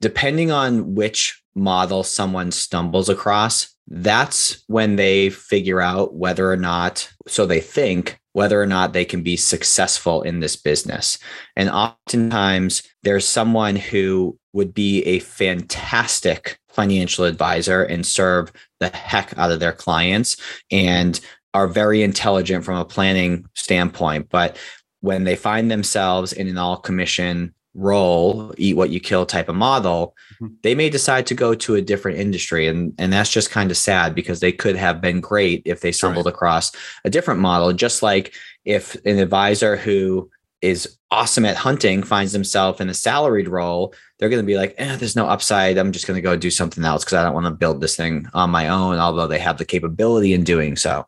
Depending 0.01 0.51
on 0.51 0.93
which 0.93 1.41
model 1.55 2.03
someone 2.03 2.51
stumbles 2.51 3.07
across, 3.07 3.73
that's 3.87 4.63
when 4.67 4.97
they 4.97 5.29
figure 5.29 5.79
out 5.79 6.15
whether 6.15 6.51
or 6.51 6.57
not, 6.57 7.09
so 7.27 7.45
they 7.45 7.61
think, 7.61 8.19
whether 8.35 8.61
or 8.61 8.65
not 8.65 8.91
they 8.91 9.05
can 9.05 9.23
be 9.23 9.37
successful 9.37 10.21
in 10.21 10.41
this 10.41 10.57
business. 10.57 11.17
And 11.55 11.69
oftentimes 11.69 12.83
there's 13.01 13.25
someone 13.25 13.77
who 13.77 14.37
would 14.51 14.73
be 14.73 15.03
a 15.03 15.19
fantastic 15.19 16.59
financial 16.67 17.23
advisor 17.23 17.81
and 17.81 18.05
serve 18.05 18.51
the 18.81 18.89
heck 18.89 19.37
out 19.37 19.53
of 19.53 19.61
their 19.61 19.71
clients 19.71 20.35
and 20.69 21.17
are 21.53 21.65
very 21.65 22.03
intelligent 22.03 22.65
from 22.65 22.77
a 22.77 22.83
planning 22.83 23.45
standpoint. 23.53 24.27
But 24.29 24.57
when 24.99 25.23
they 25.23 25.37
find 25.37 25.71
themselves 25.71 26.33
in 26.33 26.49
an 26.49 26.57
all 26.57 26.75
commission 26.75 27.53
role, 27.75 28.53
eat 28.57 28.75
what 28.75 28.89
you 28.89 28.99
kill 28.99 29.25
type 29.25 29.49
of 29.49 29.55
model, 29.55 30.15
mm-hmm. 30.41 30.53
they 30.63 30.73
may 30.73 30.89
decide 30.89 31.27
to 31.27 31.35
go 31.35 31.53
to 31.53 31.75
a 31.75 31.81
different 31.81 32.17
industry. 32.17 32.67
And, 32.67 32.93
and 32.97 33.13
that's 33.13 33.29
just 33.29 33.51
kind 33.51 33.69
of 33.69 33.77
sad 33.77 34.15
because 34.15 34.39
they 34.39 34.51
could 34.51 34.75
have 34.75 35.01
been 35.01 35.21
great 35.21 35.61
if 35.65 35.81
they 35.81 35.91
stumbled 35.91 36.25
right. 36.25 36.33
across 36.33 36.71
a 37.03 37.09
different 37.09 37.41
model. 37.41 37.73
Just 37.73 38.01
like 38.01 38.33
if 38.63 38.95
an 39.05 39.19
advisor 39.19 39.75
who 39.75 40.29
is 40.61 40.97
awesome 41.15 41.45
at 41.45 41.55
hunting 41.55 42.03
finds 42.03 42.33
himself 42.33 42.81
in 42.81 42.89
a 42.89 42.93
salaried 42.93 43.47
role, 43.47 43.93
they're 44.19 44.27
going 44.27 44.41
to 44.41 44.45
be 44.45 44.57
like, 44.57 44.75
eh, 44.77 44.97
there's 44.97 45.15
no 45.15 45.27
upside. 45.27 45.77
I'm 45.77 45.93
just 45.93 46.07
going 46.07 46.17
to 46.17 46.21
go 46.21 46.35
do 46.35 46.51
something 46.51 46.83
else 46.83 47.05
because 47.05 47.13
I 47.13 47.23
don't 47.23 47.33
want 47.33 47.45
to 47.45 47.51
build 47.51 47.79
this 47.79 47.95
thing 47.95 48.27
on 48.33 48.49
my 48.49 48.67
own, 48.67 48.97
although 48.97 49.25
they 49.25 49.39
have 49.39 49.57
the 49.57 49.63
capability 49.63 50.33
in 50.33 50.43
doing 50.43 50.75
so. 50.75 51.07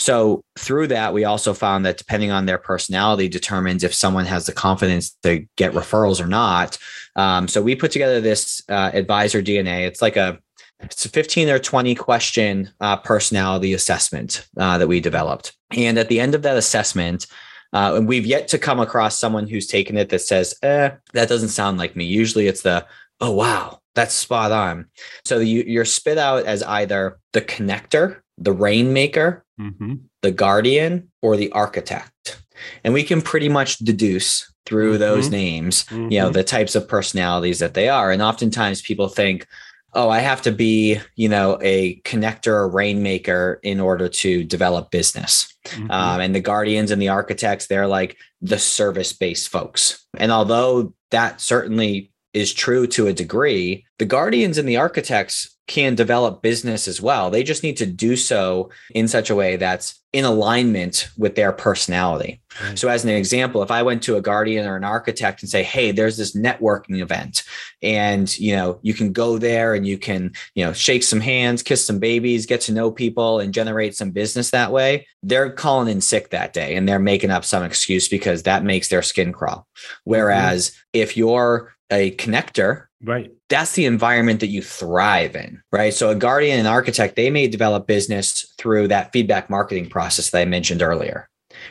So, 0.00 0.42
through 0.58 0.88
that, 0.88 1.14
we 1.14 1.24
also 1.24 1.54
found 1.54 1.86
that 1.86 1.98
depending 1.98 2.32
on 2.32 2.46
their 2.46 2.58
personality 2.58 3.28
determines 3.28 3.84
if 3.84 3.94
someone 3.94 4.26
has 4.26 4.46
the 4.46 4.52
confidence 4.52 5.16
to 5.22 5.46
get 5.56 5.72
referrals 5.72 6.20
or 6.20 6.26
not. 6.26 6.76
Um, 7.14 7.46
so, 7.46 7.62
we 7.62 7.76
put 7.76 7.92
together 7.92 8.20
this 8.20 8.62
uh, 8.68 8.90
advisor 8.92 9.40
DNA. 9.40 9.86
It's 9.86 10.02
like 10.02 10.16
a 10.16 10.40
it's 10.80 11.06
a 11.06 11.08
15 11.08 11.48
or 11.48 11.58
20 11.60 11.94
question 11.94 12.70
uh, 12.80 12.96
personality 12.96 13.72
assessment 13.72 14.46
uh, 14.58 14.78
that 14.78 14.88
we 14.88 15.00
developed. 15.00 15.56
And 15.70 15.96
at 15.96 16.08
the 16.08 16.20
end 16.20 16.34
of 16.34 16.42
that 16.42 16.56
assessment, 16.56 17.26
uh, 17.74 17.94
and 17.96 18.08
we've 18.08 18.24
yet 18.24 18.48
to 18.48 18.58
come 18.58 18.80
across 18.80 19.18
someone 19.18 19.48
who's 19.48 19.66
taken 19.66 19.96
it 19.98 20.08
that 20.08 20.20
says, 20.20 20.54
eh, 20.62 20.90
that 21.12 21.28
doesn't 21.28 21.48
sound 21.48 21.76
like 21.76 21.96
me. 21.96 22.04
Usually 22.04 22.46
it's 22.46 22.62
the, 22.62 22.86
oh, 23.20 23.32
wow, 23.32 23.80
that's 23.94 24.14
spot 24.14 24.52
on. 24.52 24.86
So 25.24 25.40
you, 25.40 25.64
you're 25.66 25.84
spit 25.84 26.16
out 26.16 26.46
as 26.46 26.62
either 26.62 27.18
the 27.32 27.42
connector, 27.42 28.20
the 28.38 28.52
rainmaker, 28.52 29.44
mm-hmm. 29.60 29.94
the 30.22 30.30
guardian, 30.30 31.10
or 31.20 31.36
the 31.36 31.50
architect. 31.50 32.40
And 32.84 32.94
we 32.94 33.02
can 33.02 33.20
pretty 33.20 33.48
much 33.48 33.78
deduce 33.78 34.52
through 34.66 34.92
mm-hmm. 34.92 35.00
those 35.00 35.28
names, 35.28 35.84
mm-hmm. 35.84 36.12
you 36.12 36.20
know, 36.20 36.30
the 36.30 36.44
types 36.44 36.76
of 36.76 36.88
personalities 36.88 37.58
that 37.58 37.74
they 37.74 37.88
are. 37.88 38.12
And 38.12 38.22
oftentimes 38.22 38.82
people 38.82 39.08
think, 39.08 39.46
oh, 39.94 40.08
I 40.10 40.20
have 40.20 40.42
to 40.42 40.52
be, 40.52 41.00
you 41.16 41.28
know, 41.28 41.58
a 41.62 42.00
connector 42.00 42.52
or 42.52 42.68
rainmaker 42.68 43.60
in 43.62 43.80
order 43.80 44.08
to 44.08 44.44
develop 44.44 44.90
business. 44.90 45.52
Mm-hmm. 45.66 45.90
Um, 45.90 46.20
and 46.20 46.34
the 46.34 46.40
guardians 46.40 46.90
and 46.90 47.00
the 47.00 47.08
architects, 47.08 47.66
they're 47.66 47.86
like 47.86 48.16
the 48.42 48.58
service 48.58 49.12
based 49.12 49.48
folks. 49.48 50.04
And 50.16 50.30
although 50.30 50.94
that 51.10 51.40
certainly 51.40 52.12
is 52.32 52.52
true 52.52 52.86
to 52.88 53.06
a 53.06 53.12
degree, 53.12 53.86
the 53.98 54.04
guardians 54.04 54.58
and 54.58 54.68
the 54.68 54.76
architects 54.76 55.56
can 55.66 55.94
develop 55.94 56.42
business 56.42 56.86
as 56.88 57.00
well. 57.00 57.30
They 57.30 57.42
just 57.42 57.62
need 57.62 57.78
to 57.78 57.86
do 57.86 58.16
so 58.16 58.70
in 58.94 59.08
such 59.08 59.30
a 59.30 59.34
way 59.34 59.56
that's 59.56 60.00
in 60.14 60.24
alignment 60.24 61.08
with 61.18 61.34
their 61.34 61.50
personality. 61.50 62.40
Right. 62.62 62.78
So, 62.78 62.88
as 62.88 63.02
an 63.02 63.10
example, 63.10 63.64
if 63.64 63.72
I 63.72 63.82
went 63.82 64.00
to 64.04 64.16
a 64.16 64.20
guardian 64.20 64.64
or 64.64 64.76
an 64.76 64.84
architect 64.84 65.42
and 65.42 65.50
say, 65.50 65.64
"Hey, 65.64 65.90
there's 65.90 66.16
this 66.16 66.36
networking 66.36 67.02
event, 67.02 67.42
and 67.82 68.38
you 68.38 68.54
know 68.54 68.78
you 68.82 68.94
can 68.94 69.12
go 69.12 69.38
there 69.38 69.74
and 69.74 69.84
you 69.84 69.98
can 69.98 70.32
you 70.54 70.64
know 70.64 70.72
shake 70.72 71.02
some 71.02 71.20
hands, 71.20 71.64
kiss 71.64 71.84
some 71.84 71.98
babies, 71.98 72.46
get 72.46 72.60
to 72.62 72.72
know 72.72 72.92
people, 72.92 73.40
and 73.40 73.52
generate 73.52 73.96
some 73.96 74.12
business 74.12 74.50
that 74.50 74.70
way," 74.70 75.04
they're 75.24 75.50
calling 75.50 75.88
in 75.88 76.00
sick 76.00 76.30
that 76.30 76.52
day 76.52 76.76
and 76.76 76.88
they're 76.88 77.00
making 77.00 77.32
up 77.32 77.44
some 77.44 77.64
excuse 77.64 78.08
because 78.08 78.44
that 78.44 78.62
makes 78.62 78.88
their 78.88 79.02
skin 79.02 79.32
crawl. 79.32 79.66
Whereas 80.04 80.70
mm-hmm. 80.70 80.80
if 80.92 81.16
you're 81.16 81.74
a 81.90 82.12
connector 82.12 82.86
right. 83.04 83.30
That's 83.48 83.72
the 83.72 83.84
environment 83.84 84.40
that 84.40 84.48
you 84.48 84.62
thrive 84.62 85.36
in 85.36 85.62
right? 85.72 85.94
So 85.94 86.10
a 86.10 86.14
guardian 86.14 86.58
and 86.58 86.68
architect 86.68 87.16
they 87.16 87.30
may 87.30 87.48
develop 87.48 87.86
business 87.86 88.52
through 88.58 88.88
that 88.88 89.12
feedback 89.12 89.48
marketing 89.48 89.88
process 89.88 90.30
that 90.30 90.40
i 90.40 90.44
mentioned 90.44 90.82
earlier 90.82 91.28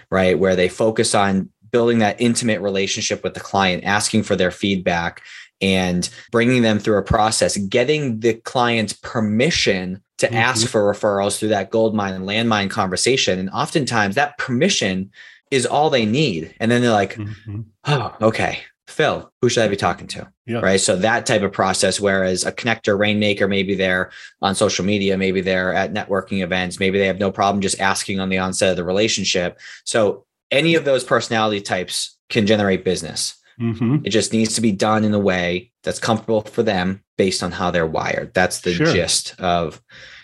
right? 0.10 0.38
Where 0.38 0.56
they 0.56 0.69
focus 0.69 1.15
on 1.15 1.50
building 1.72 2.00
that 2.00 2.19
intimate 2.22 2.62
relationship 2.62 3.24
with 3.24 3.34
the 3.34 3.39
client 3.39 3.84
asking 3.84 4.24
for 4.24 4.36
their 4.36 4.52
feedback 4.52 5.24
and 5.62 6.10
bringing 6.32 6.62
them 6.62 6.80
through 6.80 6.98
a 6.98 7.04
process 7.04 7.58
getting 7.58 8.19
the 8.19 8.34
client's 8.34 8.93
permission 8.93 10.02
to 10.17 10.28
mm-hmm. 10.28 10.36
ask 10.36 10.67
for 10.67 10.93
referrals 10.93 11.38
through 11.38 11.50
that 11.50 11.72
gold 11.72 11.96
mine 11.96 12.13
and 12.13 12.26
landmine 12.26 12.69
conversation. 12.69 13.39
And 13.39 13.50
oftentimes 13.50 14.15
that 14.15 14.38
permission 14.38 15.12
is 15.52 15.65
all 15.65 15.89
they 15.89 16.06
need. 16.06 16.54
And 16.60 16.69
then 16.69 16.82
they're 16.82 16.91
like 16.91 17.15
mm-hmm. 17.15 17.62
oh 17.86 18.15
okay 18.22 18.60
Phil, 18.88 19.32
who 19.41 19.50
should 19.50 19.63
I 19.63 19.67
be 19.69 19.78
talking 19.78 20.08
to? 20.08 20.30
Yeah. 20.46 20.60
Right. 20.60 20.80
So 20.80 20.96
that 20.98 21.26
type 21.26 21.41
of 21.41 21.54
process, 21.54 22.00
whereas 22.00 22.46
a 22.46 22.52
connector 22.52 22.98
rainmaker, 22.98 23.48
maybe 23.48 23.76
they're 23.76 24.12
on 24.41 24.56
social 24.56 24.84
media, 24.84 25.17
maybe 25.17 25.41
they're 25.41 25.74
at 25.74 25.93
networking 25.93 26.43
events, 26.43 26.80
maybe 26.80 27.00
they 27.00 27.08
have 27.08 27.19
no 27.19 27.32
problem 27.32 27.62
just 27.62 27.80
asking 27.80 28.19
on 28.19 28.30
the 28.30 28.39
onset 28.39 28.72
of 28.72 28.76
the 28.76 28.84
relationship. 28.84 29.60
So 29.86 30.26
any 30.52 30.76
of 30.76 30.86
those 30.86 31.04
personality 31.04 31.62
types 31.62 32.17
can 32.30 32.46
generate 32.46 32.84
business. 32.84 33.36
Mm-hmm. 33.60 33.98
It 34.04 34.10
just 34.10 34.34
needs 34.34 34.56
to 34.56 34.62
be 34.62 34.72
done 34.72 35.04
in 35.04 35.13
a 35.13 35.19
way 35.19 35.72
that's 35.84 36.00
comfortable 36.00 36.41
for 36.41 36.63
them 36.63 37.04
based 37.17 37.43
on 37.43 37.52
how 37.52 37.72
they're 37.72 37.88
wired. 37.88 38.34
That's 38.34 38.62
the 38.62 38.74
sure. 38.74 38.88
gist 38.88 39.39
of 39.39 39.82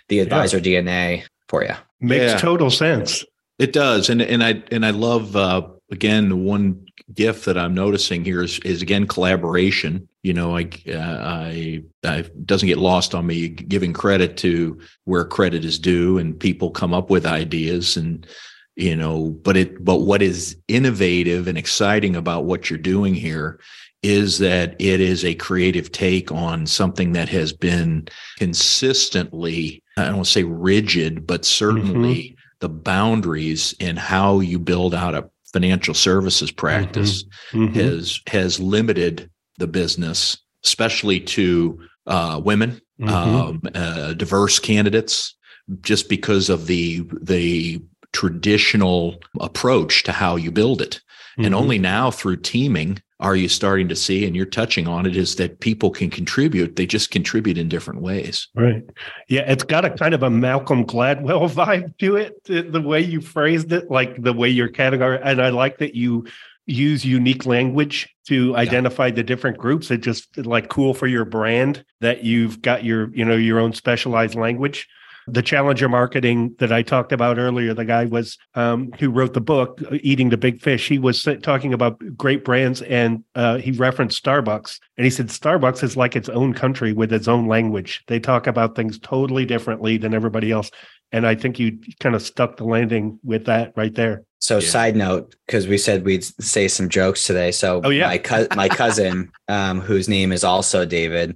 the 0.10 0.20
advisor 0.20 0.58
yeah. 0.58 0.82
DNA 0.82 1.24
for 1.48 1.64
you. 1.64 1.76
Makes 2.00 2.34
yeah. 2.34 2.38
total 2.38 2.72
sense. 2.72 3.24
It 3.58 3.74
does. 3.74 4.10
And 4.10 4.22
and 4.22 4.44
I 4.44 4.64
and 4.72 4.86
I 4.86 4.92
love 4.92 5.36
uh 5.36 5.68
again 5.92 6.30
the 6.30 6.36
one 6.36 6.86
gift 7.14 7.46
that 7.46 7.58
I'm 7.58 7.74
noticing 7.74 8.24
here 8.24 8.44
is, 8.44 8.60
is 8.60 8.82
again 8.82 9.08
collaboration. 9.08 10.08
You 10.24 10.34
know, 10.34 10.58
I, 10.58 10.70
uh, 10.88 10.98
I, 10.98 11.84
I 12.04 12.26
doesn't 12.46 12.68
get 12.68 12.78
lost 12.78 13.16
on 13.16 13.26
me 13.26 13.48
giving 13.50 13.94
credit 13.94 14.38
to 14.38 14.80
where 15.06 15.26
credit 15.26 15.66
is 15.66 15.80
due, 15.80 16.18
and 16.18 16.40
people 16.40 16.72
come 16.72 16.94
up 16.94 17.10
with 17.10 17.26
ideas 17.26 17.98
and 17.98 18.28
you 18.76 18.96
know 18.96 19.30
but 19.44 19.58
it 19.58 19.84
but 19.84 19.98
what 19.98 20.22
is 20.22 20.56
innovative 20.68 21.48
and 21.48 21.58
exciting 21.58 22.16
about 22.16 22.46
what 22.46 22.70
you're 22.70 22.80
doing 22.80 23.14
here 23.14 23.60
is 24.02 24.38
that 24.38 24.76
it 24.80 25.02
is 25.02 25.26
a 25.26 25.36
creative 25.36 25.92
take 25.92 26.32
on 26.32 26.66
something 26.66 27.12
that 27.12 27.28
has 27.28 27.52
been 27.52 28.08
consistently 28.38 29.84
i 29.98 30.06
don't 30.06 30.16
want 30.16 30.26
to 30.26 30.32
say 30.32 30.44
rigid 30.46 31.28
but 31.28 31.44
certainly 31.44 32.20
mm-hmm. 32.20 32.36
the 32.62 32.70
boundaries 32.70 33.74
in 33.80 33.98
how 33.98 34.40
you 34.40 34.58
build 34.58 34.96
out 34.96 35.14
a 35.14 35.30
financial 35.54 35.94
services 35.94 36.52
practice 36.52 37.24
mm-hmm. 37.24 37.66
Mm-hmm. 37.66 37.80
has 37.80 38.22
has 38.28 38.60
limited 38.60 39.30
the 39.58 39.68
business, 39.68 40.38
especially 40.64 41.20
to 41.20 41.80
uh, 42.08 42.42
women, 42.44 42.82
mm-hmm. 43.00 43.10
um, 43.10 43.62
uh, 43.76 44.14
diverse 44.14 44.60
candidates, 44.60 45.36
just 45.82 46.10
because 46.10 46.50
of 46.50 46.68
the 46.68 47.08
the 47.22 47.82
traditional 48.12 49.20
approach 49.40 50.04
to 50.04 50.12
how 50.12 50.36
you 50.36 50.52
build 50.52 50.82
it. 50.82 51.02
And 51.38 51.48
mm-hmm. 51.48 51.56
only 51.56 51.80
now 51.80 52.12
through 52.12 52.38
teaming 52.38 53.02
are 53.20 53.36
you 53.36 53.50
starting 53.50 53.90
to 53.90 53.96
see 53.96 54.26
and 54.26 54.36
you're 54.36 54.46
touching 54.46 54.88
on 54.88 55.06
it 55.06 55.18
is 55.18 55.36
that 55.36 55.60
people 55.60 55.92
can 55.92 56.10
contribute. 56.10 56.78
They 56.78 56.86
just 56.86 57.12
contribute 57.12 57.58
in 57.58 57.68
different 57.68 58.02
ways. 58.02 58.48
Right. 58.56 58.84
Yeah 59.28 59.50
it's 59.50 59.64
got 59.64 59.86
a 59.86 59.90
kind 59.90 60.14
of 60.14 60.24
a 60.24 60.30
malcolm 60.30 60.86
gladwell 60.86 61.50
vibe 61.50 61.98
to 61.98 62.16
it 62.16 62.44
the 62.46 62.82
way 62.82 63.02
you 63.02 63.22
phrased 63.22 63.72
it 63.72 63.90
like 63.90 64.22
the 64.22 64.34
way 64.34 64.50
you're 64.50 64.70
categorized 64.70 65.22
and 65.24 65.42
i 65.42 65.50
like 65.50 65.78
that 65.80 65.96
you 65.96 66.26
use 66.66 67.04
unique 67.04 67.46
language 67.46 68.08
to 68.28 68.56
identify 68.56 69.08
yeah. 69.08 69.16
the 69.16 69.24
different 69.24 69.58
groups 69.58 69.90
it 69.90 70.02
just 70.02 70.38
like 70.38 70.70
cool 70.70 70.94
for 70.94 71.08
your 71.08 71.26
brand 71.26 71.84
that 72.00 72.24
you've 72.24 72.62
got 72.62 72.84
your 72.84 73.14
you 73.16 73.26
know 73.26 73.36
your 73.36 73.60
own 73.60 73.74
specialized 73.74 74.36
language 74.36 74.88
the 75.32 75.42
challenger 75.42 75.90
marketing 75.90 76.56
that 76.60 76.72
I 76.72 76.82
talked 76.82 77.12
about 77.12 77.38
earlier, 77.38 77.74
the 77.74 77.86
guy 77.86 78.06
was 78.06 78.38
um, 78.56 78.92
who 79.00 79.10
wrote 79.10 79.34
the 79.34 79.42
book 79.42 79.82
"Eating 80.02 80.30
the 80.30 80.38
Big 80.38 80.62
Fish." 80.62 80.88
He 80.88 81.00
was 81.00 81.28
talking 81.42 81.74
about 81.74 82.00
great 82.16 82.44
brands, 82.44 82.82
and 82.84 83.24
uh, 83.36 83.58
he 83.58 83.72
referenced 83.72 84.24
Starbucks, 84.24 84.80
and 84.98 85.06
he 85.06 85.10
said 85.10 85.28
Starbucks 85.28 85.84
is 85.84 85.98
like 85.98 86.16
its 86.16 86.30
own 86.30 86.54
country 86.54 86.94
with 86.94 87.14
its 87.14 87.28
own 87.28 87.48
language. 87.48 88.04
They 88.08 88.20
talk 88.20 88.48
about 88.48 88.76
things 88.76 89.00
totally 89.00 89.46
differently 89.46 89.98
than 89.98 90.14
everybody 90.14 90.52
else, 90.52 90.72
and 91.12 91.26
I 91.26 91.36
think 91.36 91.60
you 91.60 91.80
kind 92.00 92.16
of 92.16 92.22
stuck 92.22 92.58
the 92.58 92.66
landing 92.66 93.20
with 93.24 93.46
that 93.46 93.74
right 93.76 93.94
there. 93.94 94.24
So, 94.42 94.60
yeah. 94.60 94.70
side 94.70 94.96
note, 94.96 95.36
because 95.46 95.68
we 95.68 95.78
said 95.78 96.06
we'd 96.06 96.24
say 96.24 96.70
some 96.70 96.88
jokes 96.88 97.26
today. 97.26 97.52
So, 97.52 97.82
oh 97.84 97.90
yeah, 97.90 98.08
my, 98.08 98.18
co- 98.18 98.48
my 98.56 98.70
cousin, 98.70 99.32
um, 99.48 99.82
whose 99.82 100.08
name 100.08 100.32
is 100.32 100.44
also 100.44 100.86
David 100.86 101.36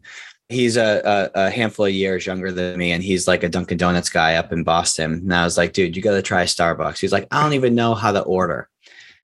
he's 0.49 0.77
a, 0.77 1.01
a, 1.35 1.45
a, 1.45 1.49
handful 1.49 1.85
of 1.85 1.93
years 1.93 2.25
younger 2.25 2.51
than 2.51 2.77
me 2.77 2.91
and 2.91 3.03
he's 3.03 3.27
like 3.27 3.43
a 3.43 3.49
dunkin 3.49 3.77
donuts 3.77 4.09
guy 4.09 4.35
up 4.35 4.51
in 4.51 4.63
boston. 4.63 5.13
And 5.13 5.33
i 5.33 5.43
was 5.43 5.57
like 5.57 5.73
dude 5.73 5.95
you 5.95 6.01
got 6.01 6.11
to 6.11 6.21
try 6.21 6.43
starbucks. 6.43 6.99
He's 6.99 7.11
like 7.11 7.27
i 7.31 7.41
don't 7.41 7.53
even 7.53 7.75
know 7.75 7.93
how 7.95 8.11
to 8.11 8.21
order. 8.21 8.69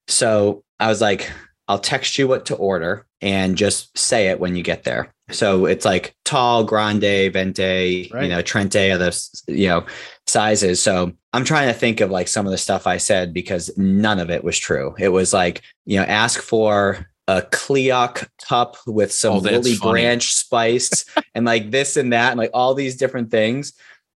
So 0.08 0.63
i 0.79 0.88
was 0.88 1.01
like 1.01 1.32
i'll 1.67 1.79
text 1.79 2.17
you 2.17 2.27
what 2.27 2.45
to 2.47 2.55
order 2.55 3.05
and 3.21 3.58
just 3.58 3.95
say 3.97 4.29
it 4.29 4.39
when 4.39 4.55
you 4.55 4.63
get 4.63 4.84
there. 4.84 5.13
So 5.32 5.65
it's 5.65 5.86
like 5.86 6.15
tall 6.25 6.63
grande 6.63 7.34
venti 7.34 8.10
right. 8.13 8.23
you 8.23 8.29
know 8.29 8.41
trenta 8.41 8.93
are 8.93 8.97
the 8.97 9.41
you 9.47 9.67
know 9.67 9.86
sizes. 10.25 10.82
So 10.82 11.13
i'm 11.34 11.43
trying 11.43 11.67
to 11.67 11.73
think 11.73 12.01
of 12.01 12.10
like 12.10 12.27
some 12.27 12.45
of 12.45 12.51
the 12.51 12.58
stuff 12.58 12.88
i 12.88 12.97
said 12.97 13.34
because 13.34 13.69
none 13.77 14.19
of 14.19 14.29
it 14.29 14.43
was 14.43 14.58
true. 14.58 14.95
It 14.97 15.10
was 15.10 15.34
like 15.34 15.62
you 15.86 15.97
know 15.97 16.05
ask 16.05 16.41
for 16.41 17.05
a 17.29 17.43
Cleoc 17.43 18.27
cup 18.47 18.75
with 18.87 19.13
some 19.13 19.35
oh, 19.35 19.39
Willy 19.39 19.77
Branch 19.77 20.23
spice 20.23 21.05
and 21.35 21.45
like 21.45 21.69
this 21.69 21.95
and 21.95 22.11
that 22.11 22.31
and 22.31 22.39
like 22.39 22.49
all 22.55 22.73
these 22.73 22.97
different 22.97 23.29
things. 23.29 23.73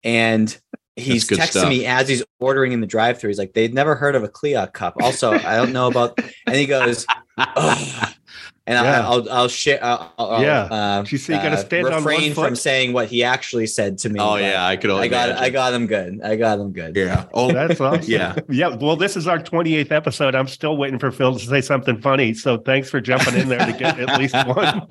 And 0.04 0.56
he's 0.96 1.28
texting 1.28 1.50
stuff. 1.50 1.70
me 1.70 1.88
as 1.88 2.08
he's 2.08 2.24
ordering 2.40 2.72
in 2.72 2.82
the 2.82 2.88
drive-through. 2.88 3.30
He's 3.30 3.40
like, 3.40 3.54
they'd 3.54 3.74
never 3.74 3.96
heard 3.96 4.16
of 4.16 4.24
a 4.24 4.28
Cleoc 4.28 4.74
cup. 4.74 4.94
Also, 5.02 5.32
I 5.32 5.56
don't 5.56 5.74
know 5.74 5.88
about. 5.88 6.20
And 6.46 6.56
he 6.56 6.68
goes, 6.68 7.08
and 8.70 8.86
yeah. 8.86 9.02
I'll, 9.02 9.14
I'll, 9.14 9.30
I'll 9.32 9.48
share. 9.48 9.84
I'll, 9.84 10.14
I'll, 10.20 10.44
yeah, 10.44 10.62
uh, 10.66 11.04
she 11.04 11.18
said 11.18 11.38
you 11.38 11.50
got 11.50 11.56
to 11.56 11.58
stand 11.58 11.88
uh, 11.88 11.96
refrain 11.96 12.36
from 12.36 12.56
saying 12.56 12.94
what 12.94 13.08
he 13.08 13.24
actually 13.24 13.66
said 13.66 13.98
to 14.00 14.10
me. 14.10 14.20
Oh 14.20 14.36
yeah, 14.36 14.64
I 14.64 14.78
could. 14.78 14.92
I 14.92 15.08
got. 15.08 15.30
Imagine. 15.30 15.44
I 15.44 15.50
got 15.50 15.74
him 15.74 15.88
good. 15.88 16.22
I 16.22 16.36
got 16.36 16.60
him 16.60 16.72
good. 16.72 16.96
Yeah. 16.96 17.26
Oh, 17.34 17.52
that's 17.52 17.82
awesome. 17.82 18.04
yeah. 18.06 18.36
Yeah. 18.50 18.76
Well, 18.76 18.96
this 18.96 19.18
is 19.18 19.28
our 19.28 19.40
28th 19.40 19.92
episode. 19.92 20.36
I'm 20.36 20.48
still 20.48 20.78
waiting 20.78 21.00
for 21.00 21.12
Phil 21.12 21.34
to 21.34 21.46
say 21.46 21.62
something 21.62 22.00
funny. 22.00 22.34
So 22.36 22.58
thanks 22.58 22.90
for 22.90 23.02
jumping 23.02 23.36
in 23.36 23.50
there 23.50 23.66
to 23.66 23.74
get 23.74 24.00
at 24.00 24.20
least 24.20 24.36
one. 24.46 24.86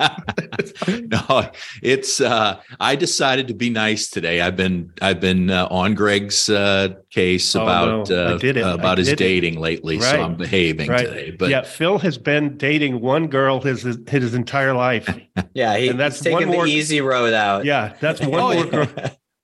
no, 1.09 1.51
it's. 1.83 2.21
uh 2.21 2.61
I 2.81 2.97
decided 2.97 3.47
to 3.47 3.55
be 3.55 3.71
nice 3.71 4.11
today. 4.11 4.41
I've 4.41 4.57
been. 4.57 4.93
I've 5.01 5.21
been 5.21 5.51
uh, 5.51 5.69
on 5.71 5.95
Greg's 5.95 6.49
uh 6.49 6.95
case 7.11 7.57
oh, 7.57 7.63
about 7.63 8.09
no. 8.11 8.35
uh, 8.35 8.75
about 8.75 8.99
his 8.99 9.13
dating 9.15 9.55
it. 9.55 9.61
lately. 9.61 9.97
Right. 9.97 10.05
So 10.05 10.23
I'm 10.23 10.37
behaving 10.37 10.91
right. 10.91 11.07
today. 11.07 11.31
But 11.31 11.51
yeah, 11.51 11.63
Phil 11.63 11.99
has 11.99 12.19
been 12.19 12.57
dating 12.57 13.01
one 13.01 13.29
girl 13.29 13.61
his 13.61 13.83
his 14.09 14.35
entire 14.35 14.75
life. 14.75 15.09
yeah, 15.55 15.77
he, 15.77 15.89
and 15.89 15.99
that's 15.99 16.21
taking 16.21 16.49
more, 16.49 16.67
the 16.67 16.73
easy 16.73 17.01
road 17.01 17.33
out. 17.33 17.65
Yeah, 17.65 17.95
that's 18.01 18.21
one 18.27 18.35
oh, 18.35 18.55
more. 18.55 18.67
Girl, 18.67 18.89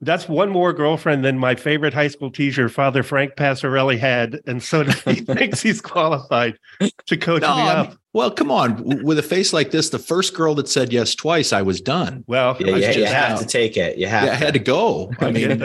that's 0.05 0.29
one 0.29 0.51
more 0.51 0.73
girlfriend 0.73 1.25
than 1.25 1.39
my 1.39 1.55
favorite 1.55 1.95
high 1.95 2.09
school 2.09 2.31
teacher, 2.31 2.69
Father 2.69 3.03
Frank 3.03 3.35
Passarelli, 3.37 3.99
had, 3.99 4.41
and 4.47 4.63
so 4.63 4.85
he 5.05 5.17
thinks 5.17 5.63
he's 5.63 5.81
qualified 5.81 6.59
to 7.07 7.17
coach 7.17 7.43
no, 7.43 7.57
me 7.57 7.63
up. 7.63 7.97
Well, 8.13 8.31
come 8.31 8.51
on. 8.51 9.03
With 9.03 9.19
a 9.19 9.25
face 9.25 9.53
like 9.53 9.73
this, 9.73 9.91
the 9.91 9.99
first 9.99 10.35
girl 10.35 10.55
that 10.55 10.69
said 10.69 10.93
yes 10.93 11.17
twice, 11.17 11.53
I 11.53 11.63
was 11.63 11.81
done. 11.81 12.23
Well, 12.29 12.57
yeah, 12.61 12.77
yeah 12.77 12.91
you 12.93 13.07
have 13.07 13.41
to 13.41 13.47
take 13.47 13.77
it. 13.77 13.99
You 13.99 14.07
have. 14.07 14.27
Yeah, 14.27 14.33
I 14.33 14.35
had 14.37 14.55
to 14.55 14.61
go. 14.61 15.11
I, 15.19 15.27
I 15.27 15.31
mean, 15.33 15.63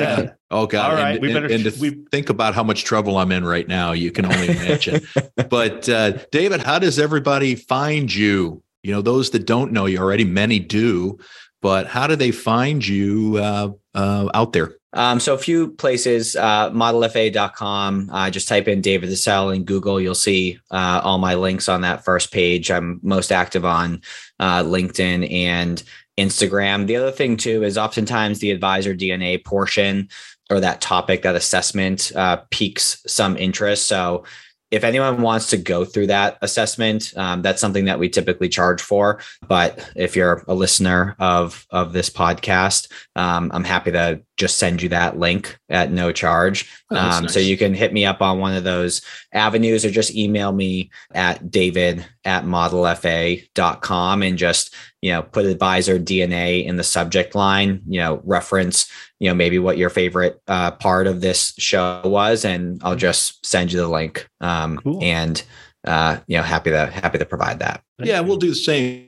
oh 0.50 0.66
god. 0.66 0.90
All 0.90 0.96
right, 0.96 1.12
and, 1.12 1.22
we 1.22 1.32
better. 1.32 1.46
And, 1.46 1.66
and 1.66 1.76
to 1.76 1.80
we, 1.80 1.92
think 2.12 2.30
about 2.30 2.56
how 2.56 2.64
much 2.64 2.86
trouble 2.86 3.18
I'm 3.18 3.32
in 3.32 3.46
right 3.46 3.68
now, 3.68 3.92
you 3.92 4.12
can 4.12 4.26
only 4.26 4.50
imagine. 4.50 5.02
but 5.50 5.88
uh, 5.88 6.14
David, 6.32 6.64
how 6.64 6.80
does 6.80 6.98
everybody 6.98 7.54
find 7.54 8.14
you? 8.14 8.64
You 8.82 8.94
know, 8.94 9.02
those 9.02 9.30
that 9.32 9.46
don't 9.46 9.72
know 9.72 9.86
you 9.86 10.00
already, 10.00 10.24
many 10.24 10.58
do, 10.58 11.20
but 11.62 11.88
how 11.88 12.08
do 12.08 12.16
they 12.16 12.32
find 12.32 12.86
you 12.86 13.38
uh, 13.38 13.72
uh, 13.94 14.30
out 14.34 14.54
there? 14.54 14.76
Um, 14.94 15.20
so 15.20 15.36
a 15.36 15.38
few 15.38 15.70
places, 15.70 16.36
uh, 16.36 16.72
modelfa.com, 16.72 18.10
uh, 18.12 18.30
just 18.32 18.48
type 18.48 18.68
in 18.68 18.82
David 18.82 19.10
DeCelle 19.10 19.56
in 19.56 19.64
Google. 19.64 20.02
You'll 20.02 20.16
see 20.16 20.60
uh, 20.72 21.02
all 21.04 21.20
my 21.20 21.36
links 21.36 21.70
on 21.70 21.82
that 21.82 22.04
first 22.04 22.32
page. 22.32 22.72
I'm 22.72 23.00
most 23.04 23.32
active 23.32 23.66
on 23.66 24.02
uh, 24.40 24.64
LinkedIn 24.64 25.32
and 25.32 25.84
Instagram. 26.18 26.88
The 26.88 26.96
other 26.96 27.12
thing 27.12 27.38
too 27.38 27.64
is 27.64 27.78
oftentimes 27.78 28.40
the 28.40 28.52
advisor 28.52 28.96
DNA 28.96 29.44
portion 29.44 30.10
or 30.50 30.60
that 30.60 30.82
topic, 30.82 31.22
that 31.22 31.36
assessment 31.36 32.12
uh, 32.16 32.38
piques 32.50 33.02
some 33.06 33.38
interest. 33.38 33.86
So 33.86 34.24
if 34.72 34.84
anyone 34.84 35.22
wants 35.22 35.50
to 35.50 35.58
go 35.58 35.84
through 35.84 36.08
that 36.08 36.38
assessment, 36.42 37.14
um, 37.16 37.42
that's 37.42 37.62
something 37.62 37.86
that 37.86 38.00
we 38.00 38.10
typically 38.10 38.50
charge 38.50 38.82
for. 38.82 39.20
But 39.48 39.92
if 39.96 40.16
you're 40.16 40.44
a 40.48 40.54
listener 40.54 41.16
of 41.20 41.66
of 41.72 41.94
this 41.94 42.10
podcast, 42.10 42.92
um, 43.16 43.52
I'm 43.54 43.64
happy 43.64 43.92
to 43.92 44.22
just 44.38 44.58
send 44.58 44.82
you 44.82 44.90
that 44.90 45.20
link 45.20 45.60
at 45.70 45.92
no 45.92 46.12
charge. 46.12 46.72
Oh, 46.90 46.96
um, 46.96 47.24
nice. 47.24 47.34
So 47.34 47.40
you 47.40 47.58
can 47.58 47.74
hit 47.74 47.94
me 47.94 48.06
up 48.06 48.22
on 48.22 48.40
one 48.40 48.56
of 48.56 48.64
those 48.64 49.02
avenues 49.34 49.84
or 49.84 49.92
just 49.92 50.16
email 50.16 50.52
me 50.52 50.90
at 51.14 51.52
david 51.52 52.06
at 52.24 52.46
modelfa.com 52.46 54.24
and 54.24 54.38
just, 54.38 54.74
you 55.02 55.12
know, 55.12 55.22
put 55.22 55.46
advisor 55.46 55.98
DNA 55.98 56.66
in 56.66 56.76
the 56.76 56.84
subject 56.84 57.36
line, 57.36 57.82
you 57.88 58.00
know, 58.00 58.22
reference, 58.24 58.92
you 59.20 59.30
know, 59.30 59.34
maybe 59.34 59.60
what 59.60 59.78
your 59.78 59.90
favorite 59.90 60.42
uh, 60.48 60.72
part 60.72 61.08
of 61.08 61.22
this 61.22 61.54
show 61.58 62.02
was, 62.04 62.46
and 62.46 62.82
I'll 62.84 62.96
just 62.96 63.46
send 63.46 63.72
you 63.72 63.80
the 63.80 63.88
link. 63.88 64.28
Um, 64.42 64.78
cool. 64.78 65.00
And, 65.02 65.42
uh, 65.86 66.20
you 66.28 66.38
know, 66.38 66.44
happy 66.44 66.72
to, 66.72 66.88
happy 66.88 67.18
to 67.18 67.26
provide 67.26 67.60
that. 67.60 67.82
Yeah, 68.00 68.20
we'll 68.22 68.38
do 68.38 68.50
the 68.50 68.56
same. 68.56 69.06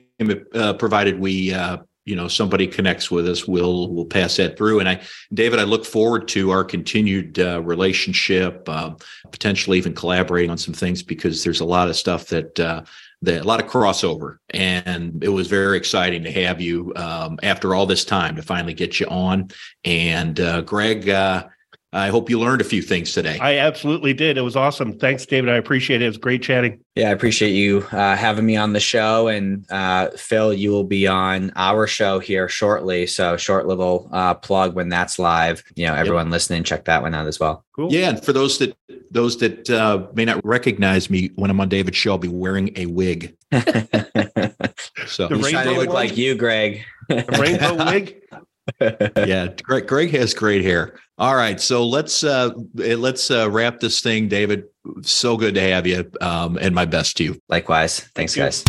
Uh, 0.54 0.72
provided 0.74 1.18
we 1.18 1.52
uh, 1.52 1.78
you 2.04 2.16
know 2.16 2.28
somebody 2.28 2.66
connects 2.66 3.10
with 3.10 3.28
us 3.28 3.46
we'll 3.46 3.88
we'll 3.92 4.04
pass 4.04 4.36
that 4.36 4.56
through 4.56 4.80
and 4.80 4.88
i 4.88 5.00
david 5.34 5.58
i 5.58 5.64
look 5.64 5.84
forward 5.84 6.28
to 6.28 6.50
our 6.50 6.64
continued 6.64 7.38
uh, 7.38 7.60
relationship 7.62 8.68
uh, 8.68 8.90
potentially 9.30 9.78
even 9.78 9.94
collaborating 9.94 10.50
on 10.50 10.58
some 10.58 10.74
things 10.74 11.02
because 11.02 11.44
there's 11.44 11.60
a 11.60 11.64
lot 11.64 11.88
of 11.88 11.96
stuff 11.96 12.26
that 12.26 12.58
uh, 12.60 12.82
that 13.22 13.42
a 13.42 13.46
lot 13.46 13.62
of 13.62 13.70
crossover 13.70 14.38
and 14.50 15.22
it 15.22 15.28
was 15.28 15.46
very 15.46 15.76
exciting 15.76 16.24
to 16.24 16.32
have 16.32 16.60
you 16.60 16.92
um, 16.96 17.38
after 17.42 17.74
all 17.74 17.86
this 17.86 18.04
time 18.04 18.36
to 18.36 18.42
finally 18.42 18.74
get 18.74 19.00
you 19.00 19.06
on. 19.06 19.48
And 19.84 20.38
uh, 20.40 20.62
greg 20.62 21.08
uh, 21.08 21.46
I 21.94 22.08
hope 22.08 22.30
you 22.30 22.40
learned 22.40 22.62
a 22.62 22.64
few 22.64 22.80
things 22.80 23.12
today. 23.12 23.38
I 23.38 23.58
absolutely 23.58 24.14
did. 24.14 24.38
It 24.38 24.40
was 24.40 24.56
awesome. 24.56 24.98
Thanks, 24.98 25.26
David. 25.26 25.50
I 25.50 25.56
appreciate 25.56 26.00
it. 26.00 26.06
It 26.06 26.08
was 26.08 26.16
great 26.16 26.42
chatting. 26.42 26.80
Yeah, 26.94 27.10
I 27.10 27.12
appreciate 27.12 27.50
you 27.50 27.86
uh, 27.92 28.16
having 28.16 28.46
me 28.46 28.56
on 28.56 28.72
the 28.72 28.80
show. 28.80 29.28
And 29.28 29.70
uh, 29.70 30.08
Phil, 30.16 30.54
you 30.54 30.70
will 30.70 30.84
be 30.84 31.06
on 31.06 31.52
our 31.54 31.86
show 31.86 32.18
here 32.18 32.48
shortly. 32.48 33.06
So, 33.06 33.36
short 33.36 33.66
little 33.66 34.08
uh, 34.10 34.32
plug 34.34 34.74
when 34.74 34.88
that's 34.88 35.18
live. 35.18 35.62
You 35.76 35.86
know, 35.86 35.94
everyone 35.94 36.26
yep. 36.26 36.32
listening, 36.32 36.64
check 36.64 36.86
that 36.86 37.02
one 37.02 37.14
out 37.14 37.26
as 37.26 37.38
well. 37.38 37.62
Cool. 37.76 37.92
Yeah, 37.92 38.08
and 38.08 38.24
for 38.24 38.32
those 38.32 38.58
that 38.58 38.74
those 39.10 39.36
that 39.38 39.68
uh, 39.68 40.06
may 40.14 40.24
not 40.24 40.42
recognize 40.46 41.10
me 41.10 41.30
when 41.34 41.50
I'm 41.50 41.60
on 41.60 41.68
David's 41.68 41.98
show, 41.98 42.12
I'll 42.12 42.18
be 42.18 42.28
wearing 42.28 42.72
a 42.76 42.86
wig. 42.86 43.36
so 45.06 45.28
he's 45.28 45.50
trying 45.50 45.66
to 45.66 45.76
look 45.76 45.90
like 45.90 46.16
you, 46.16 46.34
Greg. 46.34 46.84
A 47.10 47.24
rainbow 47.38 47.84
wig. 47.90 48.21
Yeah, 48.80 49.48
Greg, 49.62 49.86
Greg 49.86 50.10
has 50.10 50.34
great 50.34 50.64
hair. 50.64 50.98
All 51.18 51.34
right, 51.34 51.60
so 51.60 51.86
let's 51.86 52.24
uh 52.24 52.50
let's 52.74 53.30
uh, 53.30 53.50
wrap 53.50 53.80
this 53.80 54.00
thing, 54.00 54.28
David. 54.28 54.64
So 55.02 55.36
good 55.36 55.54
to 55.54 55.60
have 55.60 55.86
you, 55.86 56.10
um, 56.20 56.58
and 56.60 56.74
my 56.74 56.84
best 56.84 57.16
to 57.18 57.24
you. 57.24 57.40
Likewise, 57.48 58.00
thanks, 58.14 58.34
Thank 58.34 58.44
guys. 58.44 58.64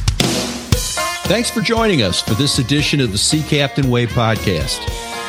Thanks 1.25 1.49
for 1.49 1.62
joining 1.62 2.01
us 2.01 2.21
for 2.21 2.34
this 2.34 2.60
edition 2.60 2.99
of 2.99 3.12
the 3.12 3.17
Sea 3.17 3.41
Captain 3.43 3.89
Way 3.89 4.06
podcast. 4.08 4.82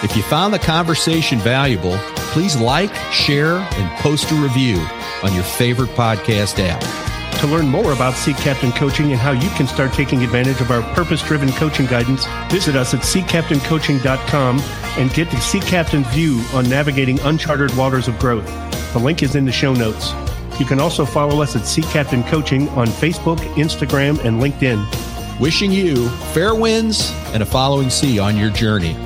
If 0.02 0.16
you 0.16 0.22
found 0.24 0.52
the 0.52 0.58
conversation 0.58 1.38
valuable, 1.38 1.96
please 2.32 2.56
like, 2.56 2.94
share, 3.12 3.56
and 3.56 3.98
post 4.00 4.30
a 4.32 4.34
review 4.34 4.76
on 5.22 5.32
your 5.32 5.44
favorite 5.44 5.90
podcast 5.90 6.58
app. 6.58 7.03
To 7.44 7.50
learn 7.50 7.68
more 7.68 7.92
about 7.92 8.14
Sea 8.14 8.32
Captain 8.32 8.72
Coaching 8.72 9.12
and 9.12 9.20
how 9.20 9.32
you 9.32 9.50
can 9.50 9.66
start 9.66 9.92
taking 9.92 10.24
advantage 10.24 10.62
of 10.62 10.70
our 10.70 10.80
purpose 10.94 11.22
driven 11.22 11.52
coaching 11.52 11.84
guidance, 11.84 12.24
visit 12.50 12.74
us 12.74 12.94
at 12.94 13.00
seacaptaincoaching.com 13.00 14.60
and 14.60 15.12
get 15.12 15.30
the 15.30 15.38
Sea 15.40 15.60
Captain 15.60 16.04
view 16.04 16.42
on 16.54 16.66
navigating 16.70 17.20
uncharted 17.20 17.76
waters 17.76 18.08
of 18.08 18.18
growth. 18.18 18.46
The 18.94 18.98
link 18.98 19.22
is 19.22 19.34
in 19.34 19.44
the 19.44 19.52
show 19.52 19.74
notes. 19.74 20.14
You 20.58 20.64
can 20.64 20.80
also 20.80 21.04
follow 21.04 21.42
us 21.42 21.54
at 21.54 21.66
Sea 21.66 21.82
Captain 21.82 22.22
Coaching 22.22 22.66
on 22.70 22.86
Facebook, 22.86 23.36
Instagram, 23.56 24.24
and 24.24 24.40
LinkedIn. 24.40 25.38
Wishing 25.38 25.70
you 25.70 26.08
fair 26.32 26.54
winds 26.54 27.12
and 27.34 27.42
a 27.42 27.46
following 27.46 27.90
sea 27.90 28.18
on 28.18 28.38
your 28.38 28.52
journey. 28.52 28.96